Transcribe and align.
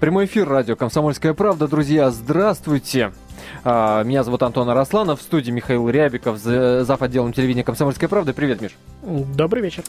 Прямой 0.00 0.26
эфир 0.26 0.48
радио 0.48 0.76
«Комсомольская 0.76 1.34
правда». 1.34 1.66
Друзья, 1.66 2.10
здравствуйте. 2.10 3.12
А, 3.64 4.04
меня 4.04 4.22
зовут 4.22 4.44
Антон 4.44 4.70
Арасланов, 4.70 5.18
в 5.18 5.22
студии 5.22 5.50
Михаил 5.50 5.88
Рябиков, 5.90 6.38
зав. 6.38 7.02
отделом 7.02 7.32
телевидения 7.32 7.64
«Комсомольская 7.64 8.08
правда». 8.08 8.32
Привет, 8.32 8.60
Миш. 8.60 8.76
Добрый 9.02 9.60
вечер. 9.60 9.82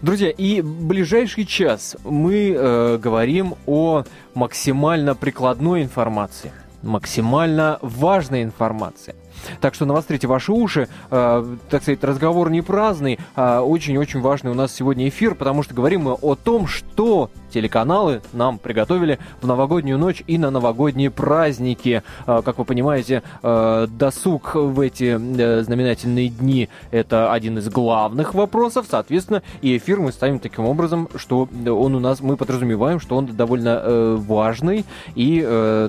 Друзья, 0.00 0.30
и 0.30 0.62
ближайший 0.62 1.44
час 1.44 1.98
мы 2.02 2.54
э, 2.56 2.96
говорим 2.96 3.56
о 3.66 4.04
максимально 4.34 5.14
прикладной 5.14 5.82
информации, 5.82 6.50
максимально 6.80 7.78
важной 7.82 8.44
информации. 8.44 9.14
Так 9.60 9.74
что 9.74 9.86
навострите 9.86 10.26
ваши 10.26 10.52
уши. 10.52 10.88
Э, 11.10 11.44
так 11.70 11.82
сказать, 11.82 12.02
разговор 12.04 12.50
не 12.50 12.62
праздный, 12.62 13.18
а 13.34 13.62
очень-очень 13.62 14.20
важный 14.20 14.50
у 14.50 14.54
нас 14.54 14.72
сегодня 14.74 15.08
эфир, 15.08 15.34
потому 15.34 15.62
что 15.62 15.74
говорим 15.74 16.02
мы 16.02 16.12
о 16.12 16.34
том, 16.34 16.66
что 16.66 17.30
телеканалы 17.52 18.22
нам 18.32 18.58
приготовили 18.58 19.18
в 19.40 19.46
новогоднюю 19.46 19.98
ночь 19.98 20.22
и 20.26 20.38
на 20.38 20.50
новогодние 20.50 21.10
праздники. 21.10 22.02
Э, 22.26 22.42
как 22.44 22.58
вы 22.58 22.64
понимаете, 22.64 23.22
э, 23.42 23.86
досуг 23.90 24.54
в 24.54 24.80
эти 24.80 25.18
э, 25.18 25.62
знаменательные 25.62 26.28
дни– 26.28 26.68
это 26.90 27.32
один 27.32 27.58
из 27.58 27.68
главных 27.68 28.34
вопросов. 28.34 28.86
Соответственно, 28.88 29.42
и 29.60 29.76
эфир 29.76 30.00
мы 30.00 30.12
ставим 30.12 30.38
таким 30.38 30.64
образом, 30.64 31.08
что 31.16 31.48
он 31.66 31.94
у 31.94 32.00
нас, 32.00 32.20
мы 32.20 32.36
подразумеваем, 32.36 33.00
что 33.00 33.16
он 33.16 33.26
довольно 33.26 34.16
важный 34.16 34.84
и, 35.14 35.40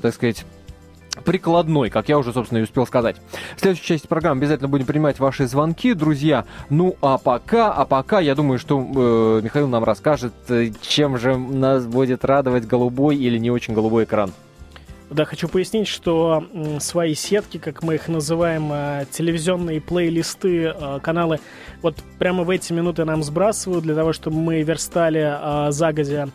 так 0.01 0.13
сказать, 0.13 0.45
прикладной, 1.23 1.89
как 1.89 2.09
я 2.09 2.17
уже, 2.17 2.33
собственно, 2.33 2.59
и 2.59 2.63
успел 2.63 2.85
сказать. 2.85 3.17
В 3.55 3.59
следующей 3.59 3.85
части 3.85 4.07
программы 4.07 4.39
обязательно 4.39 4.67
будем 4.67 4.85
принимать 4.85 5.19
ваши 5.19 5.47
звонки, 5.47 5.93
друзья. 5.93 6.45
Ну, 6.69 6.95
а 7.01 7.17
пока, 7.17 7.71
а 7.71 7.85
пока, 7.85 8.19
я 8.19 8.35
думаю, 8.35 8.59
что 8.59 8.79
э, 8.79 9.41
Михаил 9.43 9.67
нам 9.67 9.83
расскажет, 9.83 10.33
э, 10.49 10.71
чем 10.81 11.17
же 11.17 11.37
нас 11.37 11.85
будет 11.85 12.25
радовать 12.25 12.67
голубой 12.67 13.15
или 13.17 13.37
не 13.37 13.51
очень 13.51 13.73
голубой 13.73 14.05
экран. 14.05 14.33
Да, 15.09 15.25
хочу 15.25 15.47
пояснить, 15.47 15.87
что 15.87 16.43
свои 16.79 17.13
сетки, 17.13 17.59
как 17.59 17.83
мы 17.83 17.95
их 17.95 18.07
называем, 18.07 18.71
э, 18.71 19.05
телевизионные 19.11 19.79
плейлисты, 19.79 20.73
э, 20.75 20.99
каналы, 21.03 21.39
вот 21.83 21.97
прямо 22.17 22.43
в 22.43 22.49
эти 22.49 22.73
минуты 22.73 23.05
нам 23.05 23.21
сбрасывают 23.21 23.83
для 23.83 23.93
того, 23.93 24.13
чтобы 24.13 24.37
мы 24.37 24.63
верстали 24.63 25.71
загодя 25.71 26.29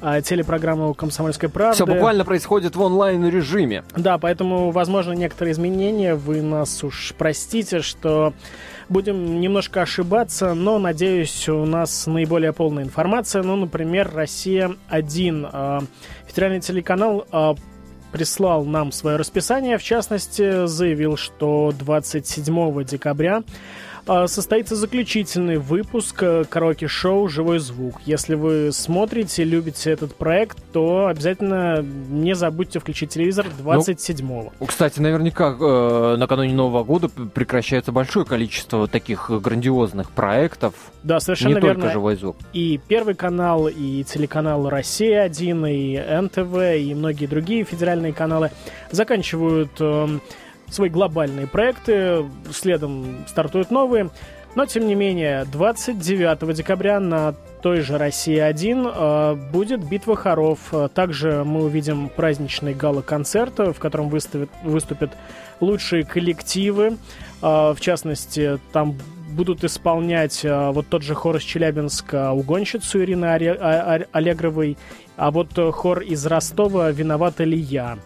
телепрограмму 0.00 0.94
«Комсомольская 0.94 1.50
правда». 1.50 1.74
Все 1.74 1.86
буквально 1.86 2.24
происходит 2.24 2.76
в 2.76 2.80
онлайн-режиме. 2.80 3.84
Да, 3.96 4.18
поэтому, 4.18 4.70
возможно, 4.70 5.12
некоторые 5.12 5.52
изменения. 5.52 6.14
Вы 6.14 6.42
нас 6.42 6.84
уж 6.84 7.14
простите, 7.16 7.80
что 7.80 8.32
будем 8.88 9.40
немножко 9.40 9.82
ошибаться, 9.82 10.54
но, 10.54 10.78
надеюсь, 10.78 11.48
у 11.48 11.64
нас 11.64 12.06
наиболее 12.06 12.52
полная 12.52 12.84
информация. 12.84 13.42
Ну, 13.42 13.56
например, 13.56 14.10
«Россия-1». 14.14 15.50
А, 15.52 15.80
федеральный 16.26 16.60
телеканал 16.60 17.26
а, 17.30 17.54
прислал 18.12 18.64
нам 18.64 18.92
свое 18.92 19.16
расписание. 19.16 19.78
В 19.78 19.82
частности, 19.82 20.66
заявил, 20.66 21.16
что 21.16 21.72
27 21.78 22.84
декабря 22.84 23.38
а, 23.38 23.42
состоится 24.26 24.74
заключительный 24.74 25.58
выпуск 25.58 26.22
э, 26.22 26.44
караоке-шоу 26.44 27.28
«Живой 27.28 27.58
звук». 27.58 27.96
Если 28.06 28.34
вы 28.34 28.70
смотрите, 28.72 29.44
любите 29.44 29.90
этот 29.90 30.14
проект, 30.14 30.58
то 30.72 31.08
обязательно 31.08 31.82
не 31.82 32.34
забудьте 32.34 32.78
включить 32.78 33.10
телевизор 33.10 33.46
27-го. 33.62 34.52
Ну, 34.58 34.66
кстати, 34.66 34.98
наверняка 35.00 35.54
э, 35.60 36.16
накануне 36.16 36.54
Нового 36.54 36.84
года 36.84 37.08
прекращается 37.08 37.92
большое 37.92 38.24
количество 38.24 38.88
таких 38.88 39.30
грандиозных 39.30 40.10
проектов. 40.10 40.74
Да, 41.02 41.20
совершенно 41.20 41.56
не 41.56 41.60
верно. 41.60 41.74
только 41.74 41.92
«Живой 41.92 42.16
звук». 42.16 42.36
И 42.54 42.80
Первый 42.88 43.14
канал, 43.14 43.68
и 43.68 44.04
телеканал 44.04 44.70
«Россия-1», 44.70 45.70
и 45.70 46.20
НТВ, 46.22 46.56
и 46.78 46.94
многие 46.94 47.26
другие 47.26 47.64
федеральные 47.64 48.14
каналы 48.14 48.50
заканчивают... 48.90 49.72
Э, 49.80 50.18
свои 50.70 50.88
глобальные 50.88 51.46
проекты, 51.46 52.24
следом 52.52 53.24
стартуют 53.26 53.70
новые. 53.70 54.10
Но, 54.54 54.66
тем 54.66 54.86
не 54.86 54.94
менее, 54.94 55.44
29 55.44 56.54
декабря 56.54 57.00
на 57.00 57.34
той 57.62 57.80
же 57.80 57.98
«Россия-1» 57.98 58.92
э, 58.94 59.34
будет 59.52 59.84
«Битва 59.84 60.16
хоров». 60.16 60.72
Также 60.94 61.44
мы 61.44 61.64
увидим 61.64 62.08
праздничный 62.08 62.74
гала-концерт, 62.74 63.58
в 63.58 63.74
котором 63.74 64.08
выставят, 64.08 64.48
выступят 64.62 65.12
лучшие 65.60 66.04
коллективы. 66.04 66.96
Э, 67.42 67.72
в 67.72 67.80
частности, 67.80 68.58
там 68.72 68.96
будут 69.38 69.62
исполнять 69.62 70.44
э, 70.44 70.70
вот 70.72 70.88
тот 70.88 71.02
же 71.02 71.14
хор 71.14 71.36
из 71.36 71.42
Челябинска 71.44 72.32
«Угонщицу» 72.32 73.00
Ирины 73.04 73.26
Аллегровой, 74.10 74.76
а 75.16 75.30
вот 75.30 75.56
хор 75.72 76.00
из 76.00 76.26
Ростова 76.26 76.90
«Виновата 76.90 77.44
ли 77.44 77.56
я?». 77.56 77.98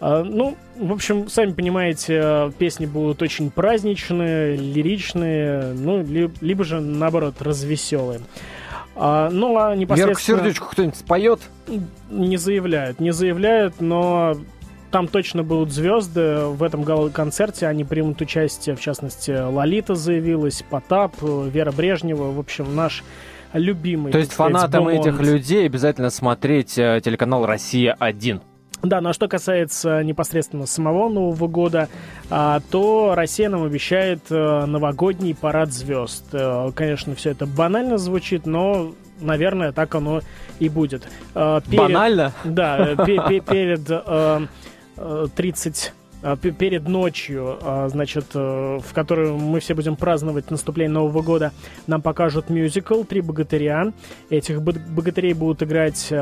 А, 0.00 0.22
ну, 0.22 0.56
в 0.76 0.92
общем, 0.92 1.28
сами 1.28 1.52
понимаете, 1.52 2.52
песни 2.58 2.86
будут 2.86 3.22
очень 3.22 3.50
праздничные, 3.50 4.56
лиричные, 4.56 5.74
ну, 5.74 6.04
ли, 6.04 6.30
либо 6.40 6.62
же, 6.62 6.80
наоборот, 6.80 7.42
развеселые. 7.42 8.20
А, 8.94 9.30
ну, 9.30 9.58
а 9.58 9.74
непосредственно... 9.74 10.36
Вверх 10.36 10.44
сердечку 10.44 10.68
кто-нибудь 10.70 10.96
споет? 10.96 11.40
Не 12.08 12.36
заявляют, 12.36 13.00
не 13.00 13.10
заявляют, 13.10 13.80
но 13.80 14.36
там 14.90 15.08
точно 15.08 15.42
будут 15.42 15.72
звезды. 15.72 16.46
В 16.46 16.62
этом 16.62 16.84
концерте 17.10 17.66
они 17.66 17.84
примут 17.84 18.20
участие, 18.20 18.74
в 18.76 18.80
частности, 18.80 19.30
Лолита 19.30 19.94
заявилась, 19.94 20.64
Потап, 20.68 21.14
Вера 21.20 21.72
Брежнева, 21.72 22.32
в 22.32 22.38
общем, 22.38 22.74
наш 22.74 23.04
любимый. 23.52 24.12
То 24.12 24.18
есть 24.18 24.32
фанатам 24.32 24.88
этих 24.88 25.20
людей 25.20 25.66
обязательно 25.66 26.10
смотреть 26.10 26.78
э, 26.78 27.00
телеканал 27.02 27.46
«Россия-1». 27.46 28.40
Да, 28.82 29.00
но 29.00 29.12
что 29.12 29.26
касается 29.26 30.04
непосредственно 30.04 30.66
самого 30.66 31.08
Нового 31.08 31.48
года, 31.48 31.88
а, 32.30 32.60
то 32.70 33.14
Россия 33.16 33.48
нам 33.48 33.64
обещает 33.64 34.20
э, 34.30 34.66
новогодний 34.66 35.34
парад 35.34 35.72
звезд. 35.72 36.26
Э, 36.32 36.70
конечно, 36.74 37.16
все 37.16 37.30
это 37.30 37.46
банально 37.46 37.98
звучит, 37.98 38.46
но, 38.46 38.92
наверное, 39.20 39.72
так 39.72 39.96
оно 39.96 40.20
и 40.60 40.68
будет. 40.68 41.08
Перед, 41.34 41.76
Банально? 41.76 42.32
Да, 42.44 42.94
перед 43.04 43.90
30 45.34 45.92
перед 46.58 46.88
ночью, 46.88 47.58
значит, 47.86 48.34
в 48.34 48.92
которую 48.92 49.36
мы 49.36 49.60
все 49.60 49.74
будем 49.74 49.94
праздновать 49.94 50.50
наступление 50.50 50.92
Нового 50.92 51.22
года, 51.22 51.52
нам 51.86 52.02
покажут 52.02 52.50
мюзикл 52.50 53.04
«Три 53.04 53.20
богатыря». 53.20 53.92
Этих 54.28 54.60
богатырей 54.60 55.32
будут 55.34 55.62
играть 55.62 56.12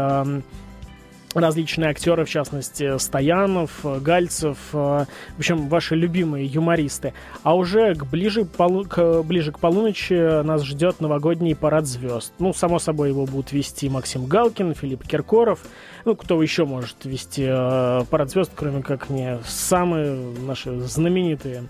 различные 1.36 1.90
актеры, 1.90 2.24
в 2.24 2.30
частности, 2.30 2.98
Стоянов, 2.98 3.84
Гальцев, 3.84 4.58
э, 4.72 4.76
в 4.76 5.38
общем, 5.38 5.68
ваши 5.68 5.94
любимые 5.94 6.46
юмористы. 6.46 7.12
А 7.42 7.54
уже 7.54 7.94
к 7.94 8.04
ближе, 8.06 8.44
к, 8.44 9.22
ближе 9.22 9.52
к 9.52 9.58
полуночи 9.58 10.42
нас 10.42 10.64
ждет 10.64 11.00
новогодний 11.00 11.54
парад 11.54 11.86
звезд. 11.86 12.32
Ну, 12.38 12.52
само 12.52 12.78
собой, 12.78 13.10
его 13.10 13.26
будут 13.26 13.52
вести 13.52 13.88
Максим 13.88 14.26
Галкин, 14.26 14.74
Филипп 14.74 15.06
Киркоров. 15.06 15.60
Ну, 16.06 16.14
кто 16.14 16.40
еще 16.40 16.64
может 16.64 17.04
вести 17.04 17.44
э, 17.48 18.04
парад 18.08 18.30
звезд, 18.30 18.52
кроме 18.54 18.80
как 18.80 19.10
не 19.10 19.40
самые 19.44 20.16
наши 20.46 20.78
знаменитые 20.78 21.64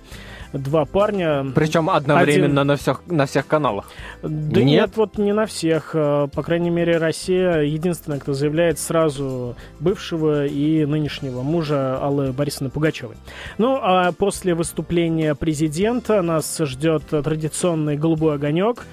два 0.53 0.85
парня. 0.85 1.47
Причем 1.55 1.89
одновременно 1.89 2.61
Один... 2.61 2.67
на, 2.67 2.77
всех, 2.77 3.01
на 3.07 3.25
всех 3.25 3.47
каналах. 3.47 3.91
Да 4.23 4.61
нет? 4.61 4.67
нет, 4.67 4.91
вот 4.97 5.17
не 5.17 5.33
на 5.33 5.47
всех. 5.47 5.93
Э, 5.95 6.29
по 6.31 6.43
крайней 6.43 6.69
мере, 6.69 6.99
Россия 6.99 7.61
единственная, 7.61 8.21
кто 8.21 8.35
заявляет 8.35 8.79
сразу 8.79 9.57
бывшего 9.81 10.45
и 10.45 10.85
нынешнего 10.85 11.41
мужа 11.41 11.99
Аллы 11.99 12.33
Борисовны 12.33 12.69
Пугачевой. 12.69 13.17
Ну, 13.57 13.79
а 13.81 14.13
после 14.13 14.55
выступления 14.55 15.35
президента 15.35 16.21
нас 16.21 16.59
ждет 16.59 17.05
традиционный 17.07 17.97
голубой 17.97 18.35
огонек. 18.35 18.85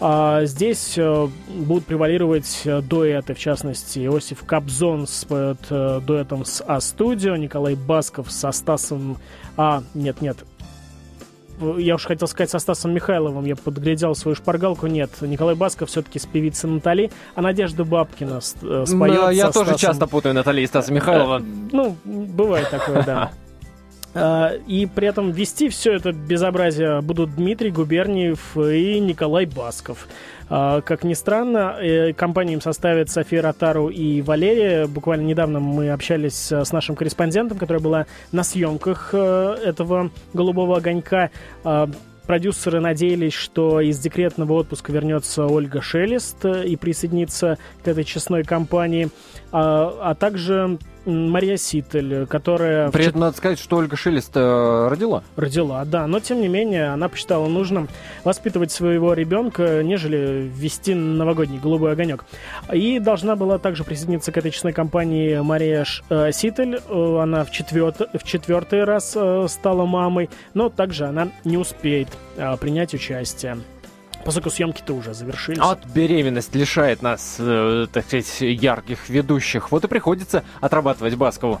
А 0.00 0.44
здесь 0.44 0.94
э, 0.96 1.28
будут 1.48 1.86
превалировать 1.86 2.62
дуэты, 2.64 3.34
в 3.34 3.38
частности, 3.38 3.98
Иосиф 4.06 4.44
Кобзон 4.44 5.06
с 5.06 5.26
э, 5.28 6.00
дуэтом 6.00 6.44
с 6.44 6.62
А-студио, 6.64 7.36
Николай 7.36 7.74
Басков 7.74 8.30
со 8.30 8.52
Стасом... 8.52 9.18
А, 9.56 9.82
нет-нет, 9.94 10.38
я 11.78 11.96
уж 11.96 12.04
хотел 12.04 12.28
сказать 12.28 12.50
со 12.50 12.58
Стасом 12.58 12.92
Михайловым, 12.92 13.44
я 13.44 13.56
подглядел 13.56 14.14
свою 14.14 14.34
шпаргалку, 14.34 14.86
нет, 14.86 15.10
Николай 15.20 15.54
Басков 15.54 15.88
все-таки 15.88 16.18
с 16.18 16.26
певицей 16.26 16.70
Натали, 16.70 17.10
а 17.34 17.42
Надежда 17.42 17.84
Бабкина 17.84 18.40
э, 18.62 18.84
споет 18.86 19.20
да, 19.20 19.30
Я 19.30 19.46
тоже 19.46 19.70
Стасом... 19.70 19.78
часто 19.78 20.06
путаю 20.06 20.34
Натали 20.34 20.60
и 20.60 20.66
Стаса 20.66 20.92
Михайлова. 20.92 21.42
Ну, 21.72 21.96
бывает 22.04 22.70
такое, 22.70 23.02
да. 23.02 23.32
А, 24.18 24.52
и 24.66 24.86
при 24.86 25.08
этом 25.08 25.30
вести 25.30 25.68
все 25.68 25.94
это 25.94 26.12
безобразие 26.12 27.00
будут 27.00 27.34
Дмитрий 27.36 27.70
Губерниев 27.70 28.56
и 28.56 28.98
Николай 29.00 29.46
Басков. 29.46 30.08
А, 30.48 30.80
как 30.80 31.04
ни 31.04 31.14
странно, 31.14 31.76
э, 31.80 32.12
компанию 32.12 32.54
им 32.54 32.60
составят 32.60 33.10
София 33.10 33.42
Ротару 33.42 33.88
и 33.88 34.22
Валерия. 34.22 34.86
Буквально 34.86 35.26
недавно 35.26 35.60
мы 35.60 35.90
общались 35.90 36.50
с 36.50 36.72
нашим 36.72 36.96
корреспондентом, 36.96 37.58
которая 37.58 37.82
была 37.82 38.06
на 38.32 38.42
съемках 38.42 39.10
э, 39.12 39.56
этого 39.64 40.10
«Голубого 40.32 40.78
огонька». 40.78 41.30
Продюсеры 42.28 42.80
надеялись, 42.80 43.32
что 43.32 43.80
из 43.80 43.98
декретного 43.98 44.52
отпуска 44.52 44.92
вернется 44.92 45.46
Ольга 45.46 45.80
Шелест 45.80 46.44
и 46.44 46.76
присоединится 46.76 47.56
к 47.82 47.88
этой 47.88 48.04
честной 48.04 48.44
компании, 48.44 49.08
а, 49.50 49.98
а 50.02 50.14
также 50.14 50.78
Мария 51.08 51.56
Ситель, 51.56 52.26
которая... 52.26 52.90
При 52.90 53.06
этом 53.06 53.20
надо 53.20 53.36
сказать, 53.36 53.58
что 53.58 53.76
Ольга 53.76 53.96
Шелест 53.96 54.32
э, 54.34 54.88
родила. 54.88 55.22
Родила, 55.36 55.84
да. 55.84 56.06
Но, 56.06 56.20
тем 56.20 56.40
не 56.40 56.48
менее, 56.48 56.88
она 56.88 57.08
посчитала 57.08 57.48
нужным 57.48 57.88
воспитывать 58.24 58.70
своего 58.70 59.14
ребенка, 59.14 59.82
нежели 59.82 60.50
ввести 60.54 60.94
новогодний 60.94 61.58
голубой 61.58 61.92
огонек. 61.92 62.24
И 62.72 62.98
должна 62.98 63.36
была 63.36 63.58
также 63.58 63.84
присоединиться 63.84 64.32
к 64.32 64.36
этой 64.36 64.50
честной 64.50 64.72
компании 64.72 65.38
Мария 65.40 65.84
Ш, 65.84 66.04
э, 66.10 66.32
Ситель. 66.32 66.80
Э, 66.88 67.18
она 67.22 67.44
в, 67.44 67.50
четвертый, 67.50 68.06
в 68.12 68.24
четвертый 68.24 68.84
раз 68.84 69.16
стала 69.48 69.86
мамой, 69.86 70.28
но 70.54 70.68
также 70.68 71.06
она 71.06 71.28
не 71.44 71.56
успеет 71.56 72.08
э, 72.36 72.56
принять 72.58 72.94
участие. 72.94 73.58
Поскольку 74.24 74.50
съемки-то 74.50 74.94
уже 74.94 75.14
завершились. 75.14 75.60
От 75.60 75.86
беременность 75.86 76.54
лишает 76.54 77.02
нас, 77.02 77.36
э, 77.38 77.86
так 77.92 78.04
сказать, 78.04 78.40
ярких 78.40 79.08
ведущих. 79.08 79.70
Вот 79.70 79.84
и 79.84 79.88
приходится 79.88 80.44
отрабатывать 80.60 81.14
Баскову. 81.14 81.60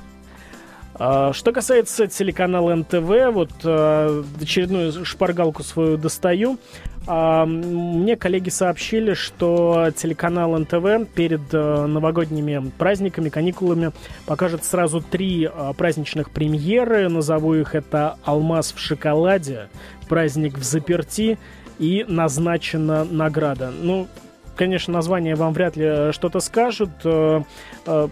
А, 1.00 1.32
что 1.32 1.52
касается 1.52 2.08
телеканала 2.08 2.74
НТВ, 2.74 3.32
вот 3.32 3.50
а, 3.64 4.24
очередную 4.40 5.04
шпаргалку 5.04 5.62
свою 5.62 5.96
достаю. 5.96 6.58
А, 7.06 7.46
мне 7.46 8.16
коллеги 8.16 8.50
сообщили, 8.50 9.14
что 9.14 9.90
телеканал 9.96 10.58
НТВ 10.58 11.08
перед 11.14 11.40
а, 11.52 11.86
новогодними 11.86 12.70
праздниками, 12.76 13.28
каникулами 13.28 13.92
покажет 14.26 14.64
сразу 14.64 15.00
три 15.00 15.48
а, 15.50 15.72
праздничных 15.72 16.30
премьеры. 16.30 17.08
Назову 17.08 17.54
их 17.54 17.74
это 17.74 18.18
«Алмаз 18.24 18.72
в 18.72 18.78
шоколаде», 18.78 19.68
«Праздник 20.08 20.58
в 20.58 20.64
заперти» 20.64 21.38
и 21.78 22.04
назначена 22.08 23.04
награда. 23.04 23.70
Ну, 23.70 24.08
конечно, 24.56 24.92
название 24.92 25.34
вам 25.34 25.52
вряд 25.52 25.76
ли 25.76 26.12
что-то 26.12 26.40
скажут. 26.40 26.90
Э, 27.04 27.42
э, 27.86 28.08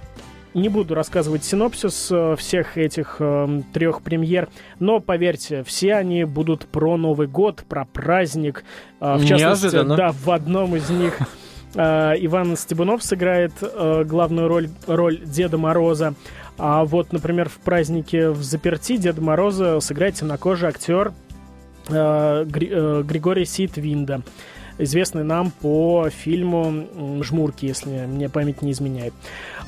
не 0.54 0.68
буду 0.70 0.94
рассказывать 0.94 1.44
синопсис 1.44 2.08
э, 2.10 2.36
всех 2.38 2.78
этих 2.78 3.20
трех 3.74 4.02
премьер, 4.02 4.48
но 4.78 5.00
поверьте, 5.00 5.62
все 5.64 5.94
они 5.94 6.24
будут 6.24 6.66
про 6.66 6.96
Новый 6.96 7.26
год, 7.26 7.64
про 7.68 7.84
праздник. 7.84 8.64
В 9.00 9.24
частности, 9.26 9.64
Неожиданно. 9.66 9.96
да, 9.96 10.12
в 10.12 10.30
одном 10.30 10.76
из 10.76 10.88
них 10.88 11.18
Иван 11.74 12.56
Стебунов 12.56 13.02
сыграет 13.02 13.52
главную 13.60 14.48
роль, 14.48 14.70
роль 14.86 15.20
Деда 15.22 15.58
Мороза. 15.58 16.14
А 16.56 16.84
вот, 16.86 17.12
например, 17.12 17.50
в 17.50 17.58
празднике 17.58 18.30
в 18.30 18.42
заперти 18.42 18.96
Деда 18.96 19.20
Мороза 19.20 19.80
сыграет 19.80 20.14
темнокожий 20.14 20.70
актер 20.70 21.12
Э, 21.88 22.44
э, 22.44 23.02
Григорий 23.04 23.44
Ситвинда, 23.44 24.22
известный 24.78 25.24
нам 25.24 25.50
по 25.50 26.08
фильму 26.10 27.22
«Жмурки», 27.22 27.66
если 27.66 28.06
мне 28.06 28.28
память 28.28 28.62
не 28.62 28.72
изменяет. 28.72 29.14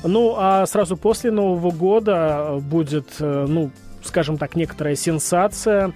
Ну, 0.03 0.35
а 0.37 0.65
сразу 0.65 0.97
после 0.97 1.31
Нового 1.31 1.71
года 1.71 2.59
будет, 2.61 3.07
э, 3.19 3.45
ну, 3.47 3.71
скажем 4.03 4.37
так, 4.37 4.55
некоторая 4.55 4.95
сенсация. 4.95 5.93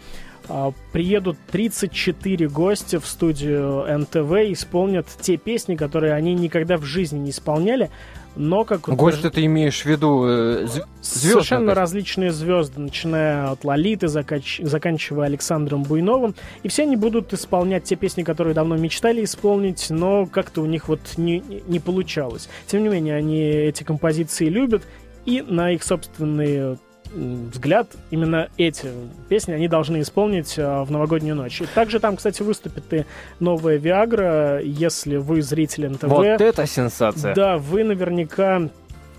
Приедут 0.92 1.38
34 1.52 2.50
гостя 2.50 3.00
в 3.00 3.06
студию 3.06 3.86
НТВ 4.00 4.50
и 4.50 4.52
исполнят 4.52 5.08
те 5.22 5.38
песни, 5.38 5.78
которые 5.78 6.14
они 6.14 6.34
никогда 6.34 6.76
в 6.76 6.84
жизни 6.84 7.18
не 7.18 7.30
исполняли, 7.30 7.90
но 8.36 8.64
как... 8.64 8.82
Гость, 8.82 9.22
даже... 9.22 9.36
ты 9.36 9.46
имеешь 9.46 9.82
в 9.82 9.86
виду 9.86 10.26
э, 10.26 10.68
звезды? 10.68 10.88
Совершенно 11.02 11.74
различные 11.74 12.32
звезды, 12.32 12.80
начиная 12.80 13.52
от 13.52 13.64
Лолиты, 13.64 14.08
закач... 14.08 14.60
заканчивая 14.62 15.28
Александром 15.28 15.84
Буйновым. 15.84 16.36
И 16.64 16.68
все 16.68 16.84
они 16.84 16.96
будут 16.96 17.34
исполнять 17.34 17.84
те 17.84 17.96
песни, 17.96 18.24
которые 18.24 18.54
давно 18.54 18.76
мечтали 18.78 19.24
исполнить, 19.24 19.88
но 19.90 20.26
как-то 20.26 20.62
у 20.62 20.66
них 20.66 20.88
вот 20.88 21.00
не, 21.18 21.44
не 21.68 21.80
получалось. 21.80 22.50
Тем 22.68 22.84
не 22.84 22.90
менее, 22.90 23.16
они 23.16 23.40
эти 23.40 23.84
композиции 23.84 24.48
любят, 24.48 24.84
и 25.26 25.42
на 25.42 25.72
их 25.72 25.84
собственные 25.84 26.78
взгляд, 27.14 27.88
именно 28.12 28.50
эти 28.58 28.88
песни 29.30 29.54
они 29.54 29.68
должны 29.68 30.02
исполнить 30.02 30.56
а, 30.58 30.84
в 30.84 30.92
новогоднюю 30.92 31.36
ночь. 31.36 31.62
Также 31.76 32.00
там, 32.00 32.18
кстати, 32.18 32.42
выступит 32.42 32.94
и 32.94 33.06
новая 33.40 33.78
Виагра, 33.78 34.60
если 34.62 35.18
вы 35.18 35.42
зритель 35.42 35.90
НТВ. 35.90 36.04
Вот 36.04 36.26
это 36.26 36.66
сенсация! 36.66 37.36
Да, 37.36 37.58
вы 37.58 37.84
наверняка 37.84 38.70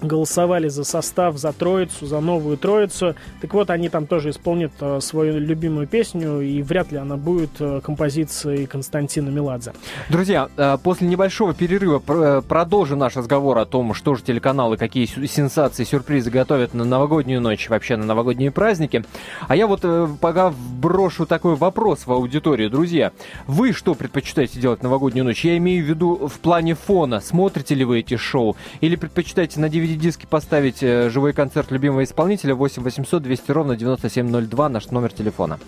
голосовали 0.07 0.69
за 0.69 0.85
состав, 0.85 1.37
за 1.37 1.53
Троицу, 1.53 2.07
за 2.07 2.21
новую 2.21 2.57
Троицу. 2.57 3.15
Так 3.41 3.55
вот, 3.55 3.71
они 3.71 3.89
там 3.89 4.07
тоже 4.07 4.31
исполнят 4.31 4.73
э, 4.81 5.01
свою 5.01 5.39
любимую 5.39 5.87
песню, 5.87 6.41
и 6.41 6.63
вряд 6.63 6.93
ли 6.93 6.99
она 6.99 7.17
будет 7.17 7.51
э, 7.61 7.81
композицией 7.83 8.67
Константина 8.67 9.31
Меладзе. 9.31 9.73
Друзья, 10.09 10.49
э, 10.57 10.79
после 10.83 11.09
небольшого 11.09 11.55
перерыва 11.55 12.03
э, 12.07 12.43
продолжим 12.47 12.99
наш 12.99 13.17
разговор 13.17 13.59
о 13.59 13.65
том, 13.65 13.95
что 13.95 14.15
же 14.15 14.23
телеканалы, 14.23 14.77
какие 14.77 15.07
сенсации, 15.07 15.85
сюрпризы 15.85 16.31
готовят 16.31 16.75
на 16.75 16.85
новогоднюю 16.85 17.41
ночь, 17.41 17.69
вообще 17.69 17.97
на 17.97 18.05
новогодние 18.05 18.51
праздники. 18.51 19.05
А 19.49 19.57
я 19.57 19.67
вот 19.67 19.85
пока 20.21 20.53
брошу 20.81 21.27
такой 21.27 21.55
вопрос 21.55 22.07
в 22.07 22.13
аудиторию. 22.13 22.71
Друзья, 22.71 23.13
вы 23.47 23.73
что 23.73 23.95
предпочитаете 23.95 24.61
делать 24.61 24.83
новогоднюю 24.83 25.25
ночь? 25.25 25.45
Я 25.45 25.57
имею 25.57 25.85
в 25.85 25.89
виду 25.89 26.29
в 26.29 26.39
плане 26.41 26.75
фона. 26.75 27.21
Смотрите 27.21 27.75
ли 27.75 27.85
вы 27.85 28.01
эти 28.01 28.17
шоу? 28.17 28.57
Или 28.81 28.97
предпочитаете 28.97 29.61
на 29.61 29.67
DVD 29.67 29.94
DVD-диске 29.95 30.27
поставить 30.27 30.83
э, 30.83 31.09
живой 31.11 31.33
концерт 31.33 31.71
любимого 31.71 32.05
исполнителя 32.05 32.55
8 32.55 32.83
800 32.83 33.23
200 33.23 33.53
ровно 33.53 33.77
9702, 33.77 34.69
наш 34.69 34.91
номер 34.91 35.13
телефона. 35.13 35.59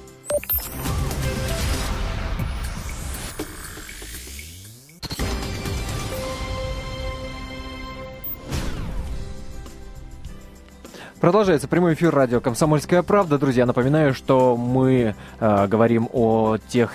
Продолжается 11.21 11.67
прямой 11.67 11.95
эфир 11.95 12.15
радио 12.15 12.41
«Комсомольская 12.41 13.03
правда». 13.03 13.39
Друзья, 13.39 13.67
напоминаю, 13.67 14.15
что 14.15 14.57
мы 14.57 15.17
э, 15.41 15.67
говорим 15.67 16.09
о 16.13 16.59
тех 16.69 16.95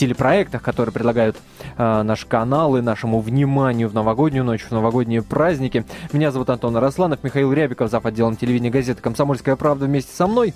телепроектах, 0.00 0.62
которые 0.62 0.92
предлагают 0.94 1.36
э, 1.76 2.02
наши 2.02 2.26
каналы, 2.26 2.80
нашему 2.80 3.20
вниманию 3.20 3.88
в 3.88 3.94
новогоднюю 3.94 4.44
ночь, 4.44 4.62
в 4.62 4.70
новогодние 4.70 5.22
праздники. 5.22 5.84
Меня 6.12 6.30
зовут 6.30 6.48
Антон 6.48 6.76
Росланов, 6.76 7.22
Михаил 7.22 7.52
Рябиков, 7.52 7.90
зав. 7.90 8.06
отделом 8.06 8.36
телевидения 8.36 8.70
газеты 8.70 9.02
«Комсомольская 9.02 9.56
правда» 9.56 9.84
вместе 9.84 10.14
со 10.14 10.26
мной. 10.26 10.54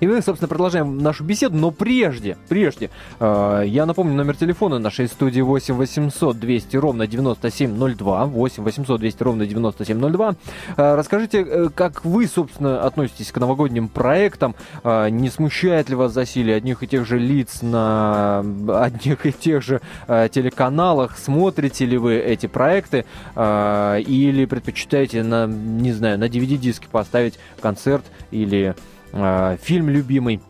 И 0.00 0.06
мы, 0.06 0.22
собственно, 0.22 0.48
продолжаем 0.48 0.98
нашу 0.98 1.24
беседу, 1.24 1.56
но 1.56 1.70
прежде, 1.70 2.36
прежде, 2.48 2.90
э, 3.18 3.62
я 3.66 3.86
напомню 3.86 4.14
номер 4.14 4.36
телефона 4.36 4.78
нашей 4.78 5.08
студии 5.08 5.40
8 5.40 5.74
800 5.74 6.38
200 6.38 6.76
ровно 6.76 7.06
9702, 7.06 8.26
8 8.26 8.62
800 8.62 9.00
200 9.00 9.22
ровно 9.22 9.46
9702. 9.46 10.34
Э, 10.76 10.94
расскажите, 10.94 11.42
э, 11.42 11.68
как 11.74 12.04
вы, 12.04 12.26
собственно, 12.26 12.82
относитесь 12.82 13.32
к 13.32 13.38
новогодним 13.38 13.88
проектам? 13.88 14.54
Э, 14.84 15.08
не 15.10 15.30
смущает 15.30 15.88
ли 15.88 15.94
вас 15.94 16.12
засилие 16.12 16.56
одних 16.56 16.82
и 16.82 16.86
тех 16.86 17.06
же 17.06 17.18
лиц 17.18 17.62
на 17.62 18.44
одних 18.68 19.26
и 19.26 19.32
тех 19.32 19.62
же 19.62 19.80
э, 20.06 20.28
телеканалах? 20.30 21.16
Смотрите 21.18 21.86
ли 21.86 21.98
вы 21.98 22.16
эти 22.16 22.46
проекты? 22.46 23.04
Э, 23.34 24.00
или 24.00 24.44
предпочитаете 24.44 25.22
на, 25.22 25.46
не 25.46 25.92
знаю, 25.92 26.18
на 26.18 26.24
DVD-диске 26.24 26.88
поставить 26.90 27.38
концерт 27.60 28.04
или 28.30 28.74
э, 29.12 29.56
фильм 29.60 29.88
любимый. 29.88 30.40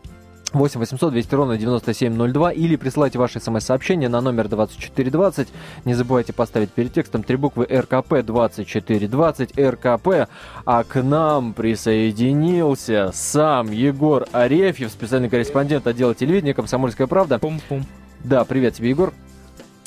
8 0.53 0.79
800 0.79 1.13
200 1.13 1.35
ровно 1.35 1.57
9702 1.57 2.51
или 2.51 2.75
присылайте 2.75 3.17
ваши 3.17 3.39
смс-сообщения 3.39 4.09
на 4.09 4.21
номер 4.21 4.49
2420. 4.49 5.47
Не 5.85 5.93
забывайте 5.93 6.33
поставить 6.33 6.71
перед 6.71 6.93
текстом 6.93 7.23
три 7.23 7.37
буквы 7.37 7.65
РКП 7.65 8.21
2420 8.23 9.57
РКП. 9.57 10.29
А 10.65 10.83
к 10.83 11.01
нам 11.01 11.53
присоединился 11.53 13.11
сам 13.13 13.71
Егор 13.71 14.25
Арефьев, 14.33 14.91
специальный 14.91 15.29
корреспондент 15.29 15.87
отдела 15.87 16.13
телевидения 16.13 16.53
«Комсомольская 16.53 17.07
правда». 17.07 17.39
Пум-пум. 17.39 17.85
Да, 18.23 18.43
привет 18.43 18.75
тебе, 18.75 18.89
Егор. 18.89 19.13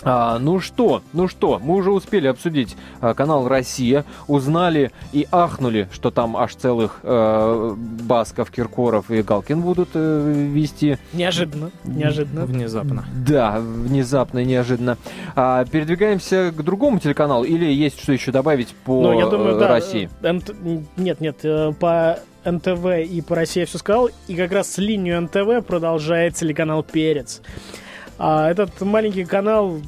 А, 0.04 0.38
ну 0.38 0.60
что, 0.60 1.02
ну 1.12 1.28
что, 1.28 1.58
мы 1.62 1.74
уже 1.76 1.90
успели 1.90 2.26
обсудить 2.26 2.76
а, 3.00 3.14
канал 3.14 3.48
Россия, 3.48 4.04
узнали 4.26 4.92
и 5.12 5.26
ахнули, 5.32 5.88
что 5.92 6.10
там 6.10 6.36
аж 6.36 6.54
целых 6.54 7.00
э, 7.02 7.74
Басков, 7.76 8.50
Киркоров 8.50 9.10
и 9.10 9.22
Галкин 9.22 9.60
будут 9.60 9.90
э, 9.94 10.48
вести. 10.52 10.98
Неожиданно, 11.12 11.70
неожиданно. 11.84 12.44
Внезапно. 12.44 13.04
Да, 13.26 13.58
внезапно 13.58 14.40
и 14.40 14.44
неожиданно. 14.44 14.98
А, 15.34 15.64
передвигаемся 15.64 16.52
к 16.54 16.62
другому 16.62 16.98
телеканалу 16.98 17.44
или 17.44 17.64
есть 17.64 18.02
что 18.02 18.12
еще 18.12 18.30
добавить 18.30 18.74
по 18.84 19.02
ну, 19.02 19.18
я 19.18 19.26
думаю, 19.26 19.58
да, 19.58 19.68
России? 19.68 20.10
Э, 20.22 20.38
нет, 20.96 21.20
нет, 21.20 21.38
э, 21.44 21.72
по 21.78 22.18
НТВ 22.44 22.86
и 23.10 23.22
по 23.22 23.34
России 23.34 23.60
я 23.60 23.66
все 23.66 23.78
сказал, 23.78 24.10
и 24.28 24.34
как 24.36 24.52
раз 24.52 24.76
линию 24.78 25.20
НТВ 25.22 25.66
продолжает 25.66 26.34
телеканал 26.34 26.82
Перец. 26.82 27.40
А 28.18 28.50
этот 28.50 28.80
маленький 28.80 29.24
канал 29.24 29.80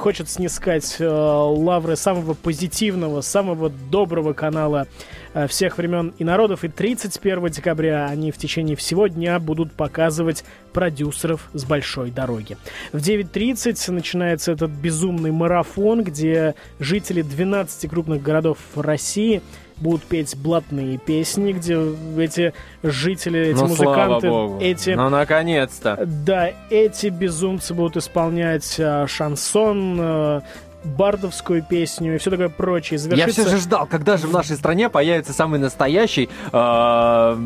хочет 0.00 0.30
снискать 0.30 0.96
э, 0.98 1.06
лавры 1.06 1.94
самого 1.94 2.34
позитивного, 2.34 3.20
самого 3.20 3.68
доброго 3.68 4.32
канала 4.32 4.86
э, 5.34 5.46
всех 5.46 5.76
времен 5.76 6.14
и 6.18 6.24
народов. 6.24 6.64
И 6.64 6.68
31 6.68 7.48
декабря 7.48 8.06
они 8.06 8.32
в 8.32 8.38
течение 8.38 8.76
всего 8.76 9.08
дня 9.08 9.38
будут 9.38 9.72
показывать 9.72 10.44
продюсеров 10.72 11.50
с 11.52 11.64
большой 11.64 12.10
дороги. 12.10 12.56
В 12.92 12.96
9.30 12.96 13.92
начинается 13.92 14.52
этот 14.52 14.70
безумный 14.70 15.32
марафон, 15.32 16.02
где 16.02 16.54
жители 16.78 17.22
12 17.22 17.90
крупных 17.90 18.22
городов 18.22 18.58
России 18.74 19.42
будут 19.80 20.02
петь 20.04 20.36
блатные 20.36 20.98
песни, 20.98 21.52
где 21.52 21.78
эти 22.18 22.52
жители, 22.82 23.40
эти 23.48 23.58
ну, 23.58 23.68
музыканты, 23.68 24.28
эти... 24.60 24.90
Ну, 24.90 25.08
наконец-то. 25.08 25.98
Да, 26.06 26.50
эти 26.70 27.08
безумцы 27.08 27.74
будут 27.74 27.96
исполнять 27.96 28.76
а, 28.78 29.06
шансон, 29.06 29.96
а, 30.00 30.42
бардовскую 30.84 31.62
песню 31.62 32.14
и 32.14 32.18
все 32.18 32.30
такое 32.30 32.48
прочее. 32.48 32.98
Завершится... 32.98 33.40
Я 33.40 33.46
все 33.46 33.56
же 33.56 33.62
ждал, 33.62 33.86
когда 33.86 34.16
же 34.16 34.26
в 34.26 34.32
нашей 34.32 34.56
стране 34.56 34.88
появится 34.88 35.32
самый 35.32 35.58
настоящий 35.58 36.28
э, 36.52 37.36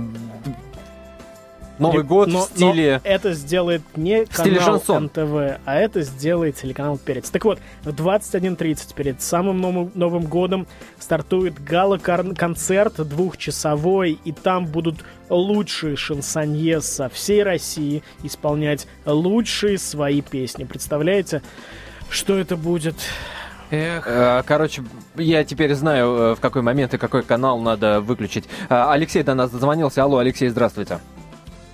Новый 1.84 2.04
год 2.04 2.28
но, 2.28 2.40
в 2.40 2.42
стиле... 2.44 3.00
Но 3.04 3.10
это 3.10 3.32
сделает 3.32 3.82
не 3.96 4.24
канал 4.26 4.82
НТВ, 4.86 5.60
а 5.64 5.74
это 5.74 6.02
сделает 6.02 6.56
телеканал 6.56 6.98
Перец. 6.98 7.30
Так 7.30 7.44
вот, 7.44 7.58
в 7.82 7.88
21.30 7.88 8.94
перед 8.94 9.22
самым 9.22 9.60
Новым, 9.60 9.92
Новым 9.94 10.24
годом 10.24 10.66
стартует 10.98 11.62
гала-концерт 11.62 12.96
двухчасовой, 13.08 14.18
и 14.24 14.32
там 14.32 14.66
будут 14.66 15.04
лучшие 15.28 15.96
шансонье 15.96 16.80
со 16.80 17.08
всей 17.08 17.42
России 17.42 18.02
исполнять 18.22 18.86
лучшие 19.06 19.78
свои 19.78 20.20
песни. 20.20 20.64
Представляете, 20.64 21.42
что 22.10 22.38
это 22.38 22.56
будет? 22.56 22.96
Эх. 23.70 24.06
Э, 24.06 24.42
короче, 24.46 24.84
я 25.16 25.44
теперь 25.44 25.74
знаю, 25.74 26.14
э, 26.14 26.34
в 26.34 26.40
какой 26.40 26.62
момент 26.62 26.94
и 26.94 26.98
какой 26.98 27.22
канал 27.22 27.58
надо 27.58 28.00
выключить. 28.00 28.44
Э, 28.68 28.90
Алексей 28.90 29.22
до 29.22 29.34
нас 29.34 29.50
дозвонился. 29.50 30.02
Алло, 30.02 30.18
Алексей, 30.18 30.48
здравствуйте. 30.48 31.00